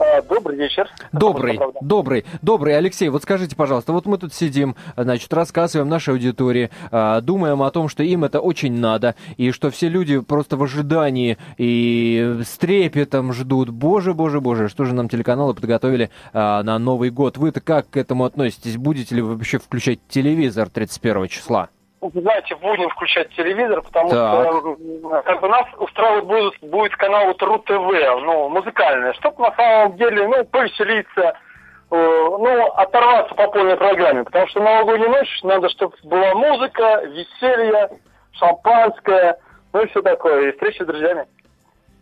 А, 0.00 0.22
добрый 0.22 0.56
вечер. 0.56 0.88
Добрый, 1.12 1.60
добрый, 1.82 2.24
добрый. 2.40 2.76
Алексей, 2.76 3.10
вот 3.10 3.22
скажите, 3.22 3.54
пожалуйста, 3.54 3.92
вот 3.92 4.06
мы 4.06 4.16
тут 4.16 4.32
сидим, 4.32 4.74
значит, 4.96 5.30
рассказываем 5.34 5.90
нашей 5.90 6.14
аудитории, 6.14 6.70
а, 6.90 7.20
думаем 7.20 7.62
о 7.62 7.70
том, 7.70 7.90
что 7.90 8.02
им 8.02 8.24
это 8.24 8.40
очень 8.40 8.72
надо, 8.80 9.14
и 9.36 9.50
что 9.50 9.70
все 9.70 9.90
люди 9.90 10.20
просто 10.20 10.56
в 10.56 10.62
ожидании 10.62 11.36
и 11.58 12.38
с 12.42 12.56
трепетом 12.56 13.34
ждут. 13.34 13.68
Боже, 13.68 14.14
боже, 14.14 14.40
боже, 14.40 14.68
что 14.68 14.86
же 14.86 14.94
нам 14.94 15.10
телеканалы 15.10 15.52
подготовили 15.52 16.08
а, 16.32 16.62
на 16.62 16.78
Новый 16.78 17.10
год? 17.10 17.36
Вы-то 17.36 17.60
как 17.60 17.90
к 17.90 17.98
этому 17.98 18.24
относитесь? 18.24 18.78
Будете 18.78 19.14
ли 19.16 19.20
вы 19.20 19.34
вообще 19.34 19.58
включать 19.58 19.98
телевизор 20.08 20.70
31 20.70 21.28
числа? 21.28 21.68
Знаете, 22.00 22.56
будем 22.56 22.88
включать 22.90 23.30
телевизор, 23.34 23.82
потому 23.82 24.10
так. 24.10 24.34
что 24.34 25.22
как 25.22 25.40
бы 25.40 25.48
нас 25.48 25.66
устраивает 25.78 26.24
будет, 26.24 26.54
будет 26.62 26.96
канал 26.96 27.26
вот 27.26 27.42
РУ-ТВ, 27.42 28.22
ну, 28.22 28.48
музыкальный, 28.48 29.12
чтобы 29.14 29.42
на 29.42 29.54
самом 29.54 29.96
деле, 29.96 30.26
ну, 30.26 30.44
повеселиться, 30.44 31.20
э, 31.20 31.32
ну, 31.90 32.66
оторваться 32.72 33.34
по 33.34 33.48
полной 33.48 33.76
программе, 33.76 34.24
потому 34.24 34.46
что 34.48 34.62
новогоднюю 34.62 35.10
ночь 35.10 35.42
надо, 35.42 35.68
чтобы 35.68 35.94
была 36.04 36.34
музыка, 36.34 37.02
веселье, 37.04 37.90
шампанское, 38.32 39.38
ну 39.72 39.82
и 39.82 39.88
все 39.88 40.00
такое, 40.00 40.48
и 40.48 40.52
встречи 40.52 40.82
с 40.82 40.86
друзьями. 40.86 41.26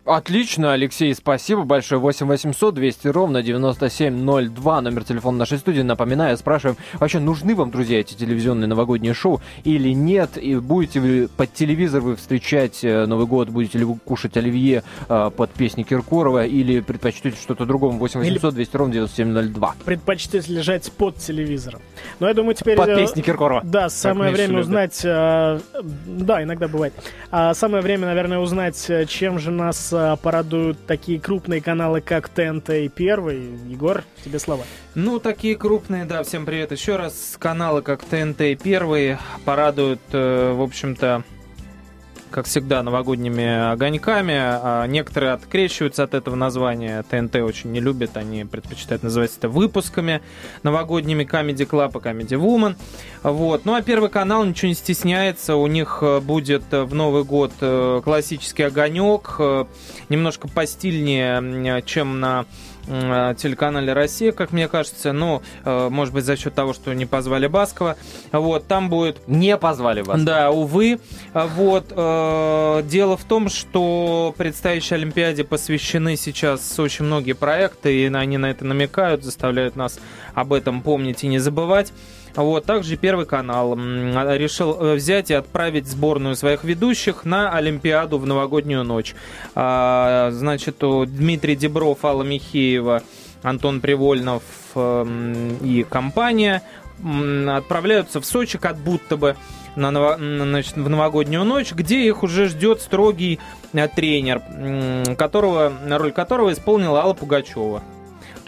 Отлично, 0.09 0.73
Алексей, 0.73 1.15
спасибо 1.15 1.65
большое. 1.65 2.01
8 2.01 2.27
800 2.27 2.75
200 2.75 3.09
ровно 3.09 3.43
9702, 3.43 4.81
номер 4.81 5.05
телефона 5.05 5.37
нашей 5.37 5.59
студии. 5.59 5.83
Напоминаю, 5.83 6.35
спрашиваем, 6.39 6.79
вообще 6.95 7.19
нужны 7.19 7.55
вам, 7.55 7.71
друзья, 7.71 8.01
эти 8.01 8.15
телевизионные 8.15 8.69
новогодние 8.69 9.13
шоу 9.13 9.43
или 9.65 9.91
нет? 9.91 10.39
И 10.39 10.57
будете 10.57 11.01
вы 11.01 11.29
под 11.29 11.53
телевизор 11.53 12.01
вы 12.01 12.17
встречать 12.17 12.83
э, 12.83 13.05
Новый 13.05 13.27
год, 13.27 13.51
будете 13.51 13.77
ли 13.77 13.85
вы 13.85 13.97
кушать 13.97 14.39
оливье 14.39 14.83
э, 15.11 15.31
под 15.37 15.51
песни 15.51 15.83
Киркорова 15.83 16.47
или 16.47 16.81
предпочтете 16.81 17.37
что-то 17.37 17.67
другому? 17.67 17.99
8 17.99 18.21
800 18.21 18.55
200 18.55 18.77
ровно 18.79 18.95
9702. 18.95 19.75
Предпочтете 19.85 20.51
лежать 20.51 20.91
под 20.91 21.19
телевизором. 21.19 21.83
Но 22.19 22.29
я 22.29 22.33
думаю, 22.33 22.55
теперь... 22.55 22.79
Под 22.79 22.89
э, 22.89 22.97
песни 22.97 23.21
Киркорова. 23.21 23.61
Да, 23.63 23.91
самое 23.91 24.33
время 24.33 24.53
любят. 24.53 24.65
узнать... 24.65 25.01
Э, 25.05 25.61
да, 26.07 26.43
иногда 26.43 26.67
бывает. 26.67 26.95
А 27.31 27.53
самое 27.53 27.83
время, 27.83 28.07
наверное, 28.07 28.39
узнать, 28.39 28.91
чем 29.07 29.39
же 29.39 29.51
нас 29.51 29.93
порадуют 30.23 30.87
такие 30.87 31.21
крупные 31.21 31.61
каналы, 31.61 32.01
как 32.01 32.29
ТНТ 32.29 32.71
и 32.71 32.89
Первый. 32.89 33.51
Егор, 33.67 34.05
тебе 34.25 34.39
слова. 34.39 34.65
Ну, 34.95 35.19
такие 35.19 35.57
крупные, 35.57 36.05
да, 36.05 36.23
всем 36.23 36.47
привет 36.47 36.73
еще 36.73 36.97
раз. 36.97 37.37
Каналы, 37.39 37.83
как 37.83 38.05
ТНТ 38.05 38.41
и 38.43 38.55
Первый, 38.55 39.19
порадуют, 39.45 40.01
э, 40.13 40.53
в 40.53 40.63
общем-то, 40.63 41.25
как 42.31 42.47
всегда, 42.47 42.83
новогодними 42.83 43.73
огоньками. 43.73 44.35
А 44.37 44.87
некоторые 44.87 45.33
открещиваются 45.33 46.05
от 46.05 46.15
этого 46.15 46.35
названия. 46.35 47.05
ТНТ 47.09 47.37
очень 47.37 47.73
не 47.73 47.81
любят, 47.81 48.17
они 48.17 48.45
предпочитают 48.45 49.03
называть 49.03 49.37
это 49.37 49.49
выпусками 49.49 50.21
новогодними 50.63 51.25
Comedy 51.25 51.69
Club 51.69 51.91
и 51.91 52.03
Comedy 52.03 52.41
Woman. 52.41 52.77
Вот. 53.23 53.65
Ну 53.65 53.75
а 53.75 53.83
Первый 53.83 54.11
канал 54.11 54.45
ничего 54.45 54.69
не 54.69 54.75
стесняется. 54.75 55.57
У 55.57 55.67
них 55.67 55.99
э, 56.03 56.21
будет 56.21 56.65
в 56.71 56.95
Новый 56.95 57.25
год 57.25 57.53
э, 57.61 58.01
классический 58.05 58.65
огонек, 58.65 59.37
э, 59.39 59.65
немножко 60.09 60.49
постильнее, 60.49 61.83
чем 61.83 62.21
на 62.21 62.39
Э, 62.39 62.68
телеканале 62.89 63.93
«Россия», 63.93 64.33
как 64.33 64.53
мне 64.53 64.69
кажется. 64.69 65.13
Ну, 65.13 65.43
э, 65.65 65.89
может 65.91 66.15
быть, 66.15 66.25
за 66.25 66.37
счет 66.37 66.55
того, 66.55 66.73
что 66.73 66.93
не 66.95 67.07
позвали 67.07 67.47
Баскова. 67.47 67.97
Вот, 68.33 68.67
там 68.67 68.89
будет... 68.89 69.27
Не 69.29 69.57
позвали 69.57 70.01
Баскова. 70.01 70.25
Да, 70.25 70.51
увы. 70.51 70.99
Вот. 71.35 71.87
Э, 71.91 72.83
дело 72.85 73.17
в 73.17 73.25
том, 73.25 73.49
что 73.49 74.35
предстоящей 74.37 74.95
Олимпиаде 74.95 75.45
посвящены 75.45 76.17
сейчас 76.17 76.79
очень 76.79 77.05
многие 77.05 77.35
проекты, 77.35 77.95
и 77.95 78.13
они 78.13 78.39
на 78.39 78.51
это 78.51 78.65
намекают, 78.65 79.25
заставляют 79.25 79.77
нас 79.77 80.01
об 80.35 80.53
этом 80.53 80.83
помнить 80.83 81.25
и 81.25 81.29
не 81.29 81.39
забывать. 81.39 81.93
Вот, 82.39 82.67
также 82.67 82.97
Первый 82.97 83.27
канал 83.27 83.75
решил 83.75 84.81
э, 84.81 84.95
взять 84.95 85.33
и 85.33 85.35
отправить 85.35 85.89
сборную 85.89 86.37
своих 86.37 86.63
ведущих 86.63 87.25
на 87.25 87.53
Олимпиаду 87.53 88.17
в 88.19 88.27
новогоднюю 88.27 88.85
ночь. 88.85 89.17
А, 89.57 90.31
значит, 90.31 90.77
Дмитрий 90.79 91.57
Дебров, 91.57 92.05
Алла 92.05 92.23
Михеева, 92.23 93.03
Антон 93.43 93.81
Привольнов 93.81 94.45
эм, 94.77 95.57
и 95.65 95.83
компания 95.83 96.63
отправляются 97.49 98.21
в 98.21 98.25
Сочи 98.25 98.57
как 98.57 98.77
будто 98.77 99.17
бы 99.17 99.37
на, 99.75 100.17
значит, 100.17 100.77
в 100.77 100.89
новогоднюю 100.89 101.45
ночь, 101.45 101.73
где 101.73 102.07
их 102.07 102.23
уже 102.23 102.47
ждет 102.47 102.81
строгий 102.81 103.41
э, 103.73 103.89
тренер, 103.89 104.43
которого, 105.17 105.73
роль 105.89 106.13
которого 106.13 106.53
исполнила 106.53 107.01
Алла 107.01 107.15
Пугачева. 107.15 107.83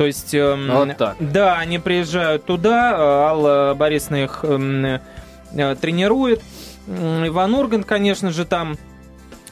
То 0.00 0.06
есть, 0.06 0.32
э, 0.32 0.54
вот 0.54 0.96
так. 0.96 1.16
да, 1.20 1.58
они 1.58 1.78
приезжают 1.78 2.46
туда, 2.46 2.92
э, 2.92 2.94
Алла 2.96 3.74
Борисовна 3.76 4.24
их 4.24 4.40
э, 4.44 4.98
э, 5.52 5.76
тренирует. 5.78 6.40
Иван 6.88 7.54
Ургант, 7.54 7.84
конечно 7.84 8.30
же, 8.30 8.46
там 8.46 8.78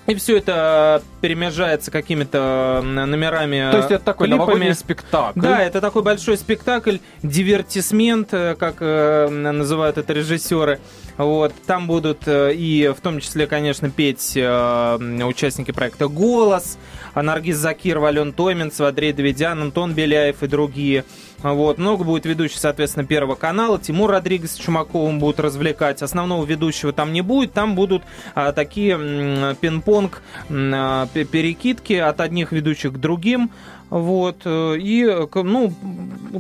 и 0.07 0.15
все 0.15 0.39
это 0.39 1.03
перемежается 1.21 1.91
какими-то 1.91 2.81
номерами. 2.83 3.71
То 3.71 3.77
есть 3.77 3.91
это 3.91 4.03
такой 4.03 4.29
клипами. 4.29 4.41
новогодний 4.41 4.75
спектакль. 4.75 5.39
Да, 5.39 5.63
это 5.63 5.83
такой 5.83 6.03
большой 6.03 6.39
спектакль, 6.39 6.97
дивертисмент, 7.23 8.33
э, 8.33 8.57
как 8.59 8.77
э, 8.81 9.29
называют 9.29 9.99
это 9.99 10.15
режиссеры. 10.15 10.81
Вот, 11.19 11.53
там 11.67 11.87
будут 11.87 12.23
и 12.27 12.91
в 12.97 13.03
том 13.03 13.21
числе, 13.21 13.47
конечно, 13.47 13.91
петь 13.91 14.35
участники 14.35 15.73
проекта 15.73 16.07
«Голос», 16.07 16.79
Наргиз 17.23 17.57
Закирова, 17.57 18.09
Ален 18.09 18.33
Томинцев, 18.33 18.87
Андрей 18.87 19.13
Давидян, 19.13 19.61
Антон 19.61 19.95
Беляев 19.95 20.43
и 20.43 20.47
другие. 20.47 21.05
Вот. 21.43 21.79
Много 21.79 22.05
будет 22.05 22.27
ведущих, 22.27 22.59
соответственно, 22.59 23.07
Первого 23.07 23.35
канала. 23.35 23.79
Тимур 23.79 24.11
Родригес 24.11 24.53
с 24.53 24.57
Чумаковым 24.57 25.19
будут 25.19 25.41
развлекать. 25.41 26.03
Основного 26.03 26.45
ведущего 26.45 26.93
там 26.93 27.13
не 27.13 27.21
будет. 27.21 27.53
Там 27.53 27.75
будут 27.75 28.03
а, 28.35 28.53
такие 28.53 28.95
м, 28.95 29.57
пинг-понг 29.57 30.23
а, 30.51 31.07
перекидки 31.07 31.93
от 31.95 32.21
одних 32.21 32.53
ведущих 32.53 32.95
к 32.95 32.97
другим. 32.97 33.51
Вот. 33.91 34.43
И, 34.45 35.29
ну, 35.35 35.73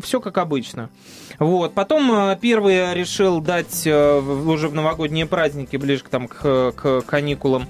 все 0.02 0.20
как 0.20 0.38
обычно. 0.38 0.90
Вот. 1.38 1.73
Потом 1.73 2.12
э, 2.12 2.38
первый 2.40 2.94
решил 2.94 3.40
дать 3.40 3.87
уже 3.87 4.68
в 4.68 4.75
новогодние 4.75 5.25
праздники, 5.25 5.76
ближе 5.76 6.02
к, 6.02 6.08
там, 6.08 6.26
к, 6.28 6.73
к 6.73 7.02
каникулам, 7.02 7.66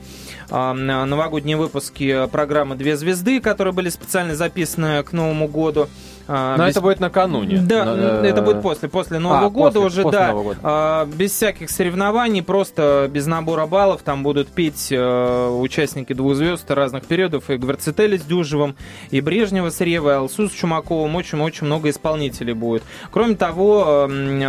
новогодние 0.50 1.56
выпуски 1.56 2.26
программы 2.28 2.76
«Две 2.76 2.96
звезды», 2.96 3.40
которые 3.40 3.74
были 3.74 3.88
специально 3.88 4.34
записаны 4.34 5.02
к 5.02 5.12
Новому 5.12 5.48
году. 5.48 5.88
А, 6.28 6.56
Но 6.56 6.66
без... 6.66 6.72
это 6.72 6.82
будет 6.82 7.00
накануне. 7.00 7.58
Да, 7.58 7.84
Но, 7.84 7.94
это 7.96 8.42
будет 8.42 8.60
после, 8.60 8.88
после 8.88 9.18
Нового 9.18 9.46
а, 9.46 9.50
года 9.50 9.80
после, 9.80 9.86
уже, 9.86 10.02
после 10.02 10.18
да. 10.18 10.28
Нового 10.28 10.42
года. 10.44 10.58
А, 10.62 11.06
без 11.06 11.32
всяких 11.32 11.70
соревнований, 11.70 12.42
просто 12.42 13.08
без 13.10 13.26
набора 13.26 13.66
баллов. 13.66 14.02
Там 14.02 14.22
будут 14.22 14.48
петь 14.48 14.90
а, 14.92 15.50
участники 15.58 16.12
двух 16.12 16.34
звезд 16.34 16.70
разных 16.70 17.06
периодов. 17.06 17.48
И 17.48 17.56
Гварцетели 17.56 18.18
с 18.18 18.22
Дюжевым, 18.22 18.76
и 19.10 19.22
Брежнева 19.22 19.70
с 19.70 19.80
Ревой, 19.80 20.16
Алсу 20.16 20.48
с 20.48 20.52
Чумаковым. 20.52 21.16
Очень-очень 21.16 21.66
много 21.66 21.88
исполнителей 21.88 22.52
будет. 22.52 22.82
Кроме 23.10 23.34
того, 23.34 24.08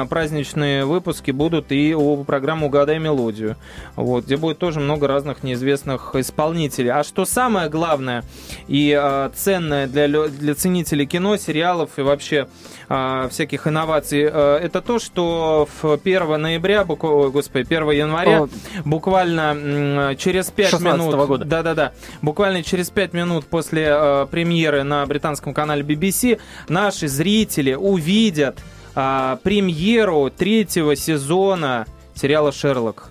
праздничные 0.09 0.85
выпуски 0.85 1.31
будут 1.31 1.71
и 1.71 1.95
у 1.95 2.23
программы 2.23 2.67
«Угадай 2.67 2.99
мелодию», 2.99 3.55
вот, 3.95 4.25
где 4.25 4.35
будет 4.35 4.59
тоже 4.59 4.79
много 4.79 5.07
разных 5.07 5.43
неизвестных 5.43 6.15
исполнителей. 6.15 6.91
А 6.91 7.03
что 7.03 7.23
самое 7.25 7.69
главное 7.69 8.23
и 8.67 8.91
а, 8.91 9.31
ценное 9.33 9.87
для, 9.87 10.07
для 10.07 10.55
ценителей 10.55 11.05
кино, 11.05 11.37
сериал 11.37 11.68
материалов 11.69 11.97
и 11.97 12.01
вообще 12.01 12.47
э, 12.89 13.27
всяких 13.29 13.67
инноваций, 13.67 14.29
э, 14.31 14.59
это 14.61 14.81
то, 14.81 14.99
что 14.99 15.67
в 15.81 15.93
1 16.03 16.41
ноября, 16.41 16.83
бук... 16.83 17.03
Ой, 17.03 17.31
господи, 17.31 17.65
1 17.65 17.91
января, 17.91 18.43
О, 18.43 18.49
буквально 18.85 19.55
э, 19.55 20.15
через 20.17 20.51
5 20.51 20.79
минут... 20.81 21.15
года. 21.27 21.45
Да-да-да. 21.45 21.93
Буквально 22.21 22.63
через 22.63 22.89
5 22.89 23.13
минут 23.13 23.45
после 23.45 23.87
э, 23.89 24.27
премьеры 24.29 24.83
на 24.83 25.05
британском 25.05 25.53
канале 25.53 25.83
BBC 25.83 26.39
наши 26.67 27.07
зрители 27.07 27.73
увидят 27.73 28.59
э, 28.95 29.37
премьеру 29.43 30.29
третьего 30.29 30.95
сезона 30.95 31.85
сериала 32.15 32.51
«Шерлок». 32.51 33.09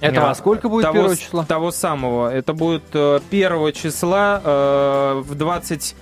Это 0.00 0.30
а, 0.30 0.34
сколько 0.36 0.68
будет 0.68 0.84
того, 0.84 1.06
1 1.06 1.16
числа? 1.16 1.44
Того 1.44 1.72
самого. 1.72 2.32
Это 2.32 2.52
будет 2.52 2.94
1 2.94 3.72
числа 3.72 4.40
э, 4.44 5.22
в 5.26 5.34
20 5.34 5.96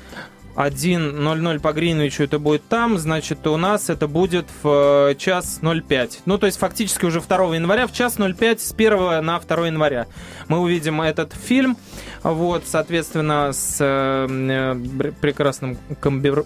1.00 0.56 1.60
по 1.60 1.72
Гринвичу 1.72 2.24
это 2.24 2.38
будет 2.38 2.66
там, 2.68 2.98
значит, 2.98 3.46
у 3.46 3.56
нас 3.56 3.90
это 3.90 4.08
будет 4.08 4.46
в 4.62 5.10
э, 5.10 5.14
час 5.16 5.60
05. 5.62 6.22
Ну, 6.24 6.38
то 6.38 6.46
есть, 6.46 6.58
фактически 6.58 7.04
уже 7.04 7.20
2 7.20 7.54
января, 7.54 7.86
в 7.86 7.92
час 7.92 8.16
05 8.18 8.60
с 8.60 8.72
1 8.72 9.24
на 9.24 9.38
2 9.38 9.66
января 9.66 10.06
мы 10.48 10.58
увидим 10.58 11.02
этот 11.02 11.34
фильм, 11.34 11.76
вот, 12.22 12.64
соответственно, 12.66 13.52
с 13.52 13.76
э, 13.80 14.26
э 14.28 15.10
прекрасным 15.20 15.76
Камбер, 16.00 16.44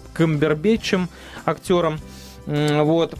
актером. 1.45 1.99
Вот, 2.47 3.15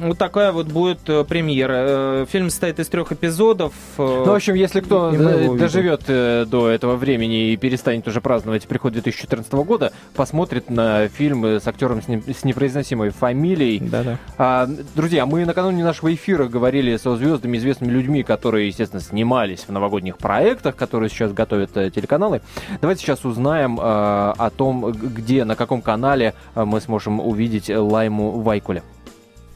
вот 0.00 0.18
такая 0.18 0.52
вот 0.52 0.66
будет 0.66 1.08
э, 1.08 1.24
премьера. 1.24 1.74
Э, 1.76 2.26
фильм 2.28 2.50
состоит 2.50 2.78
из 2.80 2.88
трех 2.88 3.12
эпизодов. 3.12 3.72
Э, 3.96 4.22
ну, 4.26 4.32
в 4.32 4.34
общем, 4.34 4.54
если 4.54 4.80
кто 4.80 5.10
доживет 5.56 6.04
до 6.06 6.68
этого 6.68 6.96
времени 6.96 7.52
и 7.52 7.56
перестанет 7.56 8.08
уже 8.08 8.20
праздновать 8.20 8.66
приход 8.66 8.92
2014 8.94 9.52
года, 9.52 9.92
посмотрит 10.14 10.70
на 10.70 11.08
фильм 11.08 11.44
с 11.44 11.66
актером 11.66 12.02
с 12.02 12.44
непроизносимой 12.44 13.10
фамилией. 13.10 13.80
Да-да. 13.80 14.18
А, 14.36 14.68
друзья, 14.94 15.26
мы 15.26 15.44
накануне 15.44 15.84
нашего 15.84 16.12
эфира 16.12 16.48
говорили 16.48 16.96
со 16.96 17.16
звездами, 17.16 17.56
известными 17.58 17.92
людьми, 17.92 18.22
которые, 18.22 18.68
естественно, 18.68 19.00
снимались 19.00 19.64
в 19.66 19.70
новогодних 19.70 20.18
проектах, 20.18 20.76
которые 20.76 21.10
сейчас 21.10 21.32
готовят 21.32 21.72
телеканалы. 21.72 22.40
Давайте 22.80 23.02
сейчас 23.02 23.24
узнаем 23.24 23.78
о 23.80 24.50
том, 24.56 24.90
где, 24.92 25.44
на 25.44 25.54
каком 25.54 25.82
канале 25.82 26.34
мы 26.54 26.80
сможем 26.80 27.20
увидеть 27.20 27.70
Лай 27.70 28.07
Лайму 28.08 28.40
Вайкуле. 28.40 28.82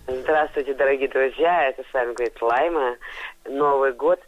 Здравствуйте, 0.07 0.75
дорогие 0.75 1.09
друзья, 1.09 1.69
это 1.69 1.83
с 1.89 1.95
вами 1.95 2.13
говорит 2.13 2.43
Лайма. 2.43 2.97
Новый 3.47 3.93
год, 3.95 4.21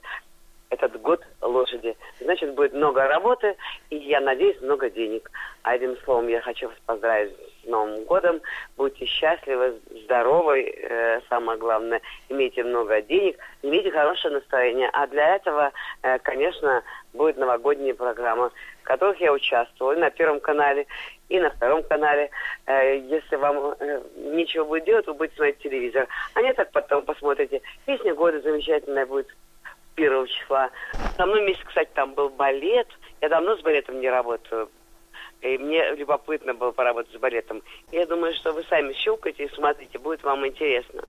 этот 0.75 1.01
год 1.01 1.25
лошади. 1.41 1.97
Значит, 2.21 2.55
будет 2.55 2.73
много 2.73 3.07
работы 3.07 3.57
и, 3.91 3.97
я 3.97 4.21
надеюсь, 4.21 4.61
много 4.61 4.91
денег. 4.91 5.31
Одним 5.63 5.97
словом, 6.05 6.29
я 6.29 6.41
хочу 6.41 6.69
вас 6.69 6.77
поздравить 6.87 7.33
с 7.63 7.67
Новым 7.67 8.05
годом. 8.05 8.41
Будьте 8.77 9.07
счастливы, 9.07 9.81
здоровы, 10.05 10.63
э, 10.63 11.21
самое 11.29 11.59
главное, 11.59 12.01
имейте 12.29 12.63
много 12.63 13.01
денег, 13.03 13.39
имейте 13.63 13.91
хорошее 13.91 14.35
настроение. 14.35 14.91
А 14.93 15.07
для 15.07 15.37
этого, 15.37 15.73
э, 16.03 16.19
конечно, 16.19 16.83
будет 17.15 17.37
новогодняя 17.37 17.95
программа, 17.95 18.51
в 18.83 18.85
которых 18.85 19.21
я 19.21 19.33
участвую 19.33 19.99
на 19.99 20.11
Первом 20.11 20.41
канале 20.41 20.87
и 21.29 21.41
на 21.41 21.51
втором 21.51 21.83
канале. 21.85 22.31
Э, 22.67 22.99
если 22.99 23.37
вам 23.37 23.75
э, 23.79 24.03
нечего 24.17 24.65
будет 24.65 24.85
делать, 24.85 25.07
вы 25.07 25.15
будете 25.15 25.37
смотреть 25.37 25.59
телевизор. 25.59 26.07
А 26.35 26.43
не 26.43 26.53
так 26.53 26.71
потом 26.73 27.03
посмотрите. 27.03 27.63
Песня 27.87 28.15
года 28.15 28.41
замечательная 28.41 29.07
будет 29.07 29.29
первого 29.95 30.29
числа. 30.29 30.71
Со 31.17 31.27
мной 31.27 31.43
вместе, 31.43 31.65
кстати, 31.65 31.91
там 31.95 32.15
был 32.15 32.29
балет. 32.31 32.89
Я 33.21 33.29
давно 33.29 33.57
с 33.57 33.63
балетом 33.63 34.01
не 34.01 34.09
работаю. 34.09 34.71
И 35.41 35.59
мне 35.59 35.95
любопытно 35.95 36.55
было 36.55 36.73
поработать 36.73 37.13
с 37.15 37.19
балетом. 37.19 37.63
Я 37.93 38.07
думаю, 38.07 38.35
что 38.35 38.53
вы 38.53 38.63
сами 38.65 38.93
щелкаете 38.95 39.45
и 39.45 39.55
смотрите, 39.55 39.99
будет 39.99 40.23
вам 40.23 40.47
интересно. 40.47 41.05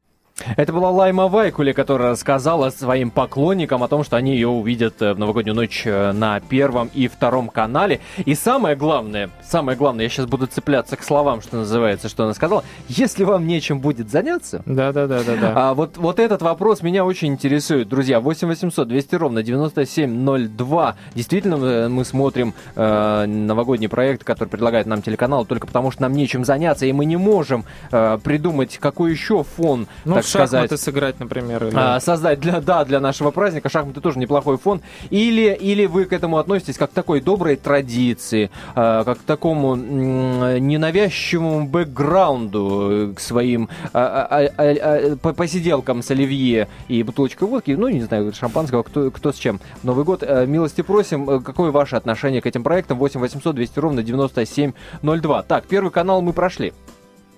Это 0.57 0.73
была 0.73 0.91
Лайма 0.91 1.29
Вайкуле, 1.29 1.73
которая 1.73 2.11
рассказала 2.11 2.69
своим 2.69 3.09
поклонникам 3.09 3.83
о 3.83 3.87
том, 3.87 4.03
что 4.03 4.17
они 4.17 4.33
ее 4.33 4.49
увидят 4.49 5.01
э, 5.01 5.13
в 5.13 5.19
новогоднюю 5.19 5.55
ночь 5.55 5.83
э, 5.85 6.11
на 6.11 6.41
первом 6.41 6.89
и 6.93 7.07
втором 7.07 7.47
канале. 7.47 8.01
И 8.25 8.35
самое 8.35 8.75
главное, 8.75 9.29
самое 9.41 9.77
главное, 9.77 10.03
я 10.03 10.09
сейчас 10.09 10.25
буду 10.25 10.47
цепляться 10.47 10.97
к 10.97 11.03
словам, 11.03 11.41
что 11.41 11.55
называется, 11.57 12.09
что 12.09 12.25
она 12.25 12.33
сказала. 12.33 12.65
Если 12.89 13.23
вам 13.23 13.47
нечем 13.47 13.79
будет 13.79 14.11
заняться... 14.11 14.61
Да, 14.65 14.91
да, 14.91 15.07
да, 15.07 15.23
да, 15.23 15.37
да. 15.37 15.53
А, 15.55 15.73
вот, 15.73 15.95
вот 15.97 16.19
этот 16.19 16.41
вопрос 16.41 16.81
меня 16.81 17.05
очень 17.05 17.29
интересует. 17.29 17.87
Друзья, 17.87 18.19
8 18.19 18.47
800 18.49 18.89
200 18.89 19.15
ровно 19.15 19.41
9702. 19.41 20.95
Действительно, 21.15 21.55
э, 21.55 21.87
мы 21.87 22.03
смотрим 22.03 22.53
э, 22.75 23.25
новогодний 23.25 23.87
проект, 23.87 24.25
который 24.25 24.49
предлагает 24.49 24.85
нам 24.85 25.01
телеканал, 25.01 25.45
только 25.45 25.65
потому 25.65 25.91
что 25.91 26.01
нам 26.01 26.11
нечем 26.11 26.43
заняться, 26.43 26.85
и 26.85 26.91
мы 26.91 27.05
не 27.05 27.15
можем 27.15 27.63
э, 27.93 28.19
придумать, 28.21 28.77
какой 28.79 29.11
еще 29.11 29.43
фон, 29.43 29.87
ну, 30.03 30.24
так 30.25 30.47
сказать. 30.47 30.69
Шахматы 30.69 30.77
сыграть, 30.77 31.19
например. 31.19 31.65
Или... 31.65 31.75
А, 31.75 31.99
создать 31.99 32.39
для, 32.39 32.61
да, 32.61 32.85
для 32.85 32.99
нашего 32.99 33.31
праздника. 33.31 33.69
Шахматы 33.69 34.01
тоже 34.01 34.19
неплохой 34.19 34.57
фон. 34.57 34.81
Или, 35.09 35.53
или 35.53 35.85
вы 35.85 36.05
к 36.05 36.13
этому 36.13 36.37
относитесь 36.37 36.77
как 36.77 36.91
к 36.91 36.93
такой 36.93 37.21
доброй 37.21 37.55
традиции, 37.55 38.51
а, 38.75 39.03
как 39.03 39.19
к 39.19 39.21
такому 39.23 39.75
ненавязчивому 39.75 41.67
бэкграунду 41.67 43.13
к 43.15 43.19
своим 43.19 43.69
а, 43.93 44.27
а, 44.29 44.49
а, 44.57 45.15
а, 45.21 45.33
посиделкам 45.33 46.01
с 46.01 46.11
оливье 46.11 46.67
и 46.87 47.03
бутылочкой 47.03 47.47
водки, 47.47 47.71
ну, 47.71 47.87
не 47.87 48.01
знаю, 48.01 48.33
шампанского, 48.33 48.83
кто, 48.83 49.11
кто 49.11 49.31
с 49.31 49.35
чем. 49.35 49.59
Новый 49.83 50.05
год. 50.05 50.23
Э, 50.23 50.45
милости 50.45 50.81
просим. 50.81 51.29
Э, 51.29 51.39
какое 51.39 51.71
ваше 51.71 51.95
отношение 51.95 52.41
к 52.41 52.45
этим 52.45 52.63
проектам? 52.63 52.97
8 52.97 53.19
800 53.19 53.55
200 53.55 53.79
ровно 53.79 54.03
9702. 54.03 55.43
Так, 55.43 55.65
первый 55.65 55.91
канал 55.91 56.21
мы 56.21 56.33
прошли. 56.33 56.73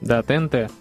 Да, 0.01 0.21
ТНТ. 0.21 0.71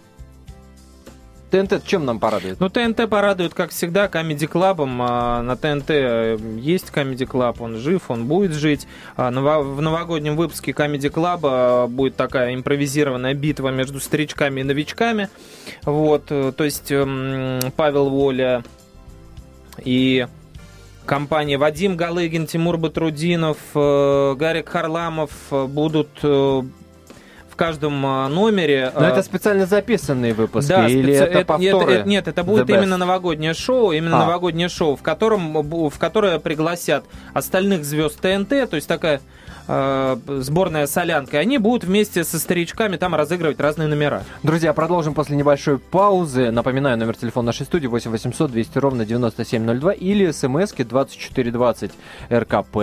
ТНТ 1.49 1.83
чем 1.85 2.05
нам 2.05 2.19
порадует? 2.19 2.59
Ну, 2.59 2.69
ТНТ 2.69 3.09
порадует, 3.09 3.53
как 3.53 3.71
всегда, 3.71 4.07
Comedy 4.07 4.49
Club. 4.49 4.85
А 4.99 5.41
на 5.41 5.55
ТНТ 5.55 5.89
э, 5.89 6.37
есть 6.57 6.89
Comedy 6.93 7.25
Club, 7.25 7.57
он 7.59 7.77
жив, 7.77 8.09
он 8.09 8.25
будет 8.25 8.53
жить. 8.53 8.87
А 9.15 9.31
в 9.31 9.81
новогоднем 9.81 10.35
выпуске 10.35 10.71
Comedy 10.71 11.11
Club 11.11 11.39
а, 11.43 11.87
будет 11.87 12.15
такая 12.15 12.53
импровизированная 12.53 13.33
битва 13.33 13.69
между 13.69 13.99
старичками 13.99 14.61
и 14.61 14.63
новичками. 14.63 15.29
Вот, 15.83 16.25
э, 16.29 16.51
то 16.51 16.63
есть 16.63 16.91
эм, 16.91 17.59
Павел 17.77 18.09
Воля 18.09 18.63
и 19.83 20.27
компания 21.05 21.57
Вадим 21.57 21.95
Галыгин, 21.95 22.47
Тимур 22.47 22.77
Батрудинов, 22.77 23.57
э, 23.73 24.35
Гарик 24.37 24.67
Харламов 24.67 25.31
будут 25.51 26.09
каждом 27.57 28.05
а, 28.05 28.29
номере. 28.29 28.93
Но 28.95 29.05
это 29.05 29.19
а, 29.19 29.23
специально 29.23 29.65
записанные 29.65 30.33
выпуски 30.33 30.69
да, 30.69 30.87
или 30.87 31.15
специ... 31.15 31.23
это 31.25 31.45
повторы? 31.45 31.93
Нет, 31.93 32.05
нет, 32.05 32.27
это 32.29 32.43
будет 32.45 32.69
именно 32.69 32.95
новогоднее 32.95 33.53
шоу, 33.53 33.91
именно 33.91 34.23
а. 34.23 34.25
новогоднее 34.25 34.69
шоу, 34.69 34.95
в 34.95 35.01
котором 35.01 35.53
в 35.89 35.99
которое 35.99 36.39
пригласят 36.39 37.03
остальных 37.33 37.83
звезд 37.83 38.21
ТНТ, 38.21 38.69
то 38.69 38.75
есть 38.75 38.87
такая 38.87 39.19
э, 39.67 40.17
сборная 40.39 40.87
солянка, 40.87 41.39
они 41.39 41.57
будут 41.57 41.83
вместе 41.83 42.23
со 42.23 42.39
старичками 42.39 42.95
там 42.95 43.15
разыгрывать 43.15 43.59
разные 43.59 43.87
номера. 43.87 44.23
Друзья, 44.43 44.73
продолжим 44.73 45.13
после 45.13 45.35
небольшой 45.35 45.79
паузы. 45.79 46.51
Напоминаю, 46.51 46.97
номер 46.97 47.17
телефона 47.17 47.47
нашей 47.47 47.65
студии 47.65 47.87
8 47.87 48.11
800 48.11 48.51
200 48.51 48.77
ровно 48.77 49.05
9702 49.05 49.93
или 49.93 50.31
смски 50.31 50.83
2420 50.83 51.91
РКП. 52.31 52.75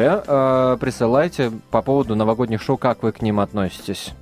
Присылайте 0.81 1.53
по 1.71 1.81
поводу 1.81 2.17
новогодних 2.17 2.61
шоу, 2.61 2.77
как 2.77 3.03
вы 3.03 3.13
к 3.13 3.23
ним 3.23 3.41
относитесь. 3.41 4.13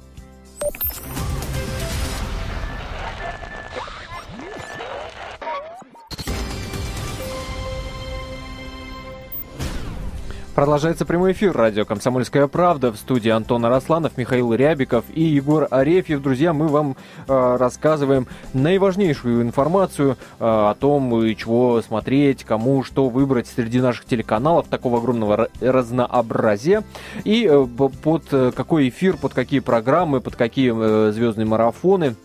Продолжается 10.55 11.07
прямой 11.07 11.33
эфир 11.33 11.57
радио 11.57 11.87
«Комсомольская 11.87 12.47
правда» 12.47 12.93
в 12.93 12.97
студии 12.99 13.31
Антон 13.31 13.65
Арасланов, 13.65 14.19
Михаил 14.19 14.53
Рябиков 14.53 15.07
и 15.15 15.23
Егор 15.23 15.67
Арефьев. 15.71 16.21
Друзья, 16.21 16.53
мы 16.53 16.69
вам 16.69 16.95
э, 17.27 17.57
рассказываем 17.59 18.27
наиважнейшую 18.53 19.41
информацию 19.41 20.11
э, 20.11 20.15
о 20.41 20.75
том, 20.75 21.35
чего 21.37 21.81
смотреть, 21.81 22.45
кому 22.45 22.85
что 22.85 23.09
выбрать 23.09 23.47
среди 23.47 23.81
наших 23.81 24.05
телеканалов 24.05 24.69
такого 24.69 24.99
огромного 24.99 25.49
разнообразия. 25.63 26.83
И 27.25 27.49
э, 27.51 27.67
под 27.67 28.25
э, 28.33 28.53
какой 28.55 28.91
эфир, 28.91 29.17
под 29.17 29.33
какие 29.33 29.61
программы, 29.61 30.21
под 30.21 30.37
какие 30.37 30.75
э, 30.75 31.13
звездные 31.13 31.47
марафоны– 31.47 32.15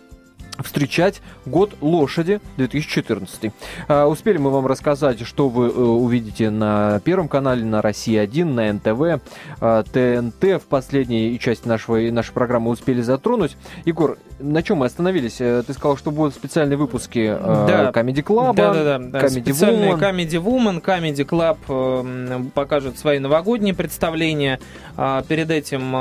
встречать 0.63 1.22
год 1.46 1.76
лошади 1.82 2.41
2014. 2.58 3.52
А, 3.88 4.08
успели 4.08 4.38
мы 4.38 4.50
вам 4.50 4.67
рассказать, 4.67 5.26
что 5.26 5.50
вы 5.50 5.67
э, 5.67 5.70
увидите 5.70 6.50
на 6.50 7.00
Первом 7.02 7.28
канале, 7.28 7.63
на 7.63 7.82
России-1, 7.82 8.46
на 8.46 8.74
НТВ, 8.74 9.24
а, 9.60 9.84
ТНТ 9.84 10.62
в 10.62 10.67
последней 10.67 11.38
части 11.39 11.67
нашего, 11.67 11.98
нашей 12.12 12.34
программы 12.34 12.72
успели 12.72 13.02
затронуть. 13.02 13.58
Егор, 13.86 14.17
на 14.39 14.63
чем 14.63 14.78
мы 14.78 14.86
остановились? 14.86 15.41
Э, 15.41 15.63
ты 15.65 15.73
сказал, 15.73 15.97
что 15.97 16.12
будут 16.12 16.34
специальные 16.34 16.78
выпуски 16.78 17.36
э, 17.38 17.65
да. 17.67 17.91
Comedy 17.91 18.23
Club, 18.23 18.56
да, 18.56 18.73
да, 18.73 18.97
да, 19.00 19.19
Comedy 19.19 19.41
Специальные 19.41 19.91
Woman. 19.91 20.00
Comedy 20.00 20.43
Woman, 20.43 20.82
Comedy 20.84 21.26
Club 21.26 21.58
э, 21.67 22.50
покажут 22.54 22.97
свои 22.97 23.19
новогодние 23.19 23.73
представления. 23.73 24.60
А 24.95 25.23
перед 25.23 25.52
этим 25.52 25.91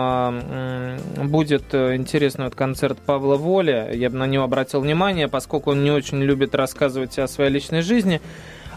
будет 1.28 1.74
интересный 1.74 2.46
вот 2.46 2.54
концерт 2.54 2.98
Павла 2.98 3.36
Воля. 3.36 3.90
Я 3.92 4.08
бы 4.08 4.16
на 4.16 4.26
него 4.26 4.44
обратил 4.44 4.80
внимание, 4.80 5.28
поскольку 5.28 5.72
он 5.72 5.84
не 5.84 5.90
очень 5.90 6.22
любит 6.22 6.54
рассказывать 6.54 7.18
о 7.18 7.28
своей 7.28 7.50
личной 7.50 7.82
жизни. 7.82 8.22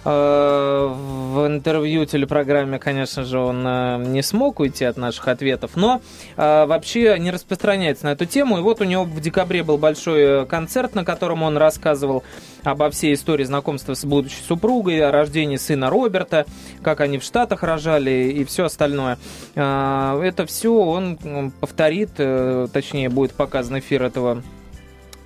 Э, 0.05 0.88
в 0.89 1.45
интервью 1.47 2.05
телепрограмме, 2.05 2.79
конечно 2.79 3.23
же, 3.23 3.39
он 3.39 3.65
э, 3.65 4.03
не 4.07 4.21
смог 4.21 4.59
уйти 4.59 4.85
от 4.85 4.97
наших 4.97 5.27
ответов, 5.27 5.71
но 5.75 6.01
э, 6.38 6.65
вообще 6.65 7.17
не 7.19 7.31
распространяется 7.31 8.05
на 8.05 8.13
эту 8.13 8.25
тему. 8.25 8.57
И 8.57 8.62
вот 8.62 8.81
у 8.81 8.85
него 8.85 9.03
в 9.03 9.19
декабре 9.19 9.63
был 9.63 9.77
большой 9.77 10.45
концерт, 10.45 10.95
на 10.95 11.03
котором 11.03 11.43
он 11.43 11.57
рассказывал 11.57 12.23
обо 12.63 12.89
всей 12.89 13.13
истории 13.13 13.43
знакомства 13.43 13.93
с 13.93 14.05
будущей 14.05 14.41
супругой, 14.47 15.01
о 15.01 15.12
рождении 15.12 15.57
сына 15.57 15.89
Роберта, 15.89 16.45
как 16.81 17.01
они 17.01 17.17
в 17.17 17.23
Штатах 17.23 17.63
рожали 17.63 18.31
и 18.31 18.43
все 18.45 18.65
остальное. 18.65 19.17
Это 19.55 20.45
все 20.47 20.73
он 20.73 21.51
повторит, 21.59 22.12
точнее 22.15 23.09
будет 23.09 23.33
показан 23.33 23.79
эфир 23.79 24.03
этого 24.03 24.43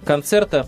концерта 0.06 0.68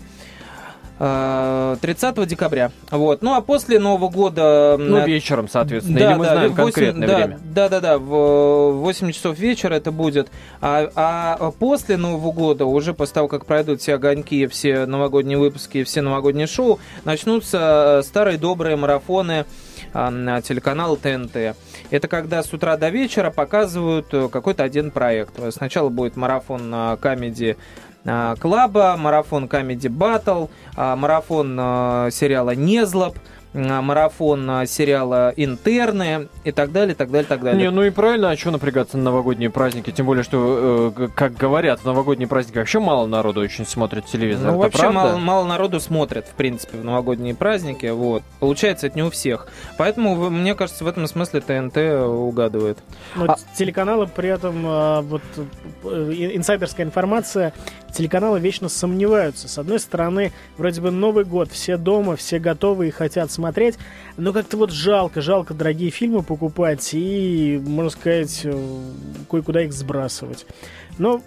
30 0.98 2.18
э, 2.18 2.26
декабря. 2.26 2.70
Вот. 2.90 3.22
Ну 3.22 3.34
а 3.34 3.42
после 3.42 3.78
Нового 3.78 4.08
года... 4.08 4.76
Ну, 4.78 5.04
вечером, 5.04 5.48
соответственно. 5.48 5.98
Да, 5.98 6.10
Или 6.10 6.18
мы 6.18 6.24
да, 6.24 6.32
знаем 6.32 6.50
8, 6.52 6.62
конкретное 6.62 7.08
да, 7.08 7.16
время? 7.16 7.40
Да, 7.54 7.68
да, 7.68 7.80
да. 7.80 7.98
В 7.98 8.72
8 8.72 9.12
часов 9.12 9.38
вечера 9.38 9.74
это 9.74 9.92
будет. 9.92 10.28
А, 10.60 10.90
а 10.94 11.50
после 11.58 11.98
Нового 11.98 12.32
года, 12.32 12.64
уже 12.64 12.94
после 12.94 13.14
того, 13.14 13.28
как 13.28 13.44
пройдут 13.44 13.82
все 13.82 13.94
огоньки, 13.94 14.46
все 14.46 14.86
новогодние 14.86 15.38
выпуски, 15.38 15.84
все 15.84 16.00
новогодние 16.00 16.46
шоу, 16.46 16.78
начнутся 17.04 18.00
старые 18.02 18.38
добрые 18.38 18.76
марафоны 18.76 19.44
а, 19.92 20.10
на 20.10 20.40
телеканал 20.40 20.96
ТНТ. 20.96 21.56
Это 21.90 22.08
когда 22.08 22.42
с 22.42 22.52
утра 22.52 22.76
до 22.76 22.88
вечера 22.88 23.30
показывают 23.30 24.06
э, 24.12 24.28
какой-то 24.28 24.62
один 24.62 24.90
проект. 24.90 25.34
Сначала 25.52 25.88
будет 25.88 26.16
марафон 26.16 26.70
на 26.70 26.96
камеди 26.96 27.56
а, 27.58 27.85
Клаба, 28.38 28.96
марафон 28.96 29.44
Comedy 29.46 29.88
Battle, 29.88 30.48
а, 30.76 30.94
марафон 30.96 31.56
а, 31.58 32.08
сериала 32.10 32.54
Незлоб, 32.54 33.18
марафон 33.56 34.66
сериала 34.66 35.32
«Интерны» 35.36 36.28
и 36.44 36.52
так 36.52 36.72
далее, 36.72 36.94
так 36.94 37.10
далее, 37.10 37.26
так 37.26 37.42
далее. 37.42 37.62
Не, 37.62 37.70
ну 37.70 37.82
и 37.82 37.90
правильно, 37.90 38.30
а 38.30 38.36
что 38.36 38.50
напрягаться 38.50 38.96
на 38.96 39.04
новогодние 39.04 39.50
праздники? 39.50 39.90
Тем 39.90 40.06
более, 40.06 40.22
что, 40.22 40.92
э, 40.96 41.08
как 41.14 41.34
говорят, 41.34 41.80
в 41.80 41.84
новогодние 41.84 42.28
праздники 42.28 42.58
вообще 42.58 42.78
мало 42.78 43.06
народу 43.06 43.40
очень 43.40 43.66
смотрит 43.66 44.06
телевизор. 44.06 44.52
Ну, 44.52 44.58
вообще 44.58 44.90
мало, 44.90 45.16
мало 45.16 45.46
народу 45.46 45.80
смотрит, 45.80 46.26
в 46.26 46.34
принципе, 46.34 46.78
в 46.78 46.84
новогодние 46.84 47.34
праздники. 47.34 47.86
Вот. 47.86 48.22
Получается, 48.40 48.86
это 48.88 48.96
не 48.96 49.02
у 49.02 49.10
всех. 49.10 49.48
Поэтому, 49.78 50.30
мне 50.30 50.54
кажется, 50.54 50.84
в 50.84 50.86
этом 50.86 51.06
смысле 51.06 51.40
ТНТ 51.40 51.76
угадывает. 51.76 52.78
Но 53.14 53.24
а... 53.24 53.36
телеканалы 53.56 54.06
при 54.06 54.28
этом, 54.28 54.62
вот, 55.06 55.22
э, 55.84 56.12
инсайдерская 56.34 56.84
информация, 56.84 57.52
телеканалы 57.92 58.40
вечно 58.40 58.68
сомневаются. 58.68 59.48
С 59.48 59.58
одной 59.58 59.80
стороны, 59.80 60.32
вроде 60.58 60.80
бы 60.80 60.90
Новый 60.90 61.24
год, 61.24 61.50
все 61.50 61.76
дома, 61.76 62.16
все 62.16 62.38
готовы 62.38 62.88
и 62.88 62.90
хотят 62.90 63.30
смотреть, 63.30 63.45
но 64.16 64.32
как-то 64.32 64.56
вот 64.56 64.70
жалко, 64.70 65.20
жалко 65.20 65.54
дорогие 65.54 65.90
фильмы 65.90 66.22
покупать 66.22 66.90
и, 66.92 67.60
можно 67.64 67.90
сказать, 67.90 68.40
э, 68.44 68.80
кое-куда 69.30 69.62
их 69.62 69.72
сбрасывать. 69.72 70.46
Но 70.98 71.22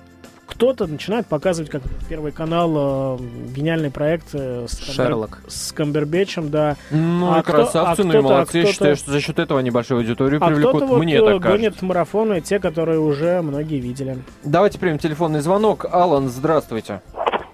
кто-то 0.50 0.88
начинает 0.88 1.28
показывать, 1.28 1.70
как 1.70 1.84
Первый 2.10 2.32
канал, 2.32 3.18
э, 3.20 3.20
гениальный 3.56 3.92
проект 3.92 4.30
э, 4.34 4.66
с, 4.68 4.80
Шерлок. 4.80 5.40
с 5.48 5.72
Камбербечем, 5.72 6.50
да. 6.50 6.76
Ну 6.90 7.32
а 7.32 7.40
и 7.40 7.44
красавцы, 7.44 8.02
кто, 8.02 8.10
а 8.10 8.14
ну 8.14 8.20
и 8.20 8.22
молодцы. 8.22 8.56
А 8.56 8.60
Я 8.62 8.72
считаю, 8.74 8.96
что 8.96 9.12
за 9.12 9.22
счет 9.22 9.38
этого 9.38 9.60
небольшую 9.60 10.00
аудиторию 10.00 10.44
а 10.44 10.48
привлекут. 10.48 10.84
кто-то 10.84 10.98
Мне 10.98 11.22
вот 11.22 11.34
так 11.34 11.42
кажется. 11.44 11.70
гонит 11.70 11.82
марафоны, 11.84 12.42
те, 12.42 12.60
которые 12.60 13.00
уже 13.00 13.42
многие 13.42 13.80
видели. 13.80 14.18
Давайте 14.44 14.80
примем 14.80 14.98
телефонный 14.98 15.42
звонок. 15.42 15.86
Алан, 15.92 16.30
здравствуйте. 16.30 17.02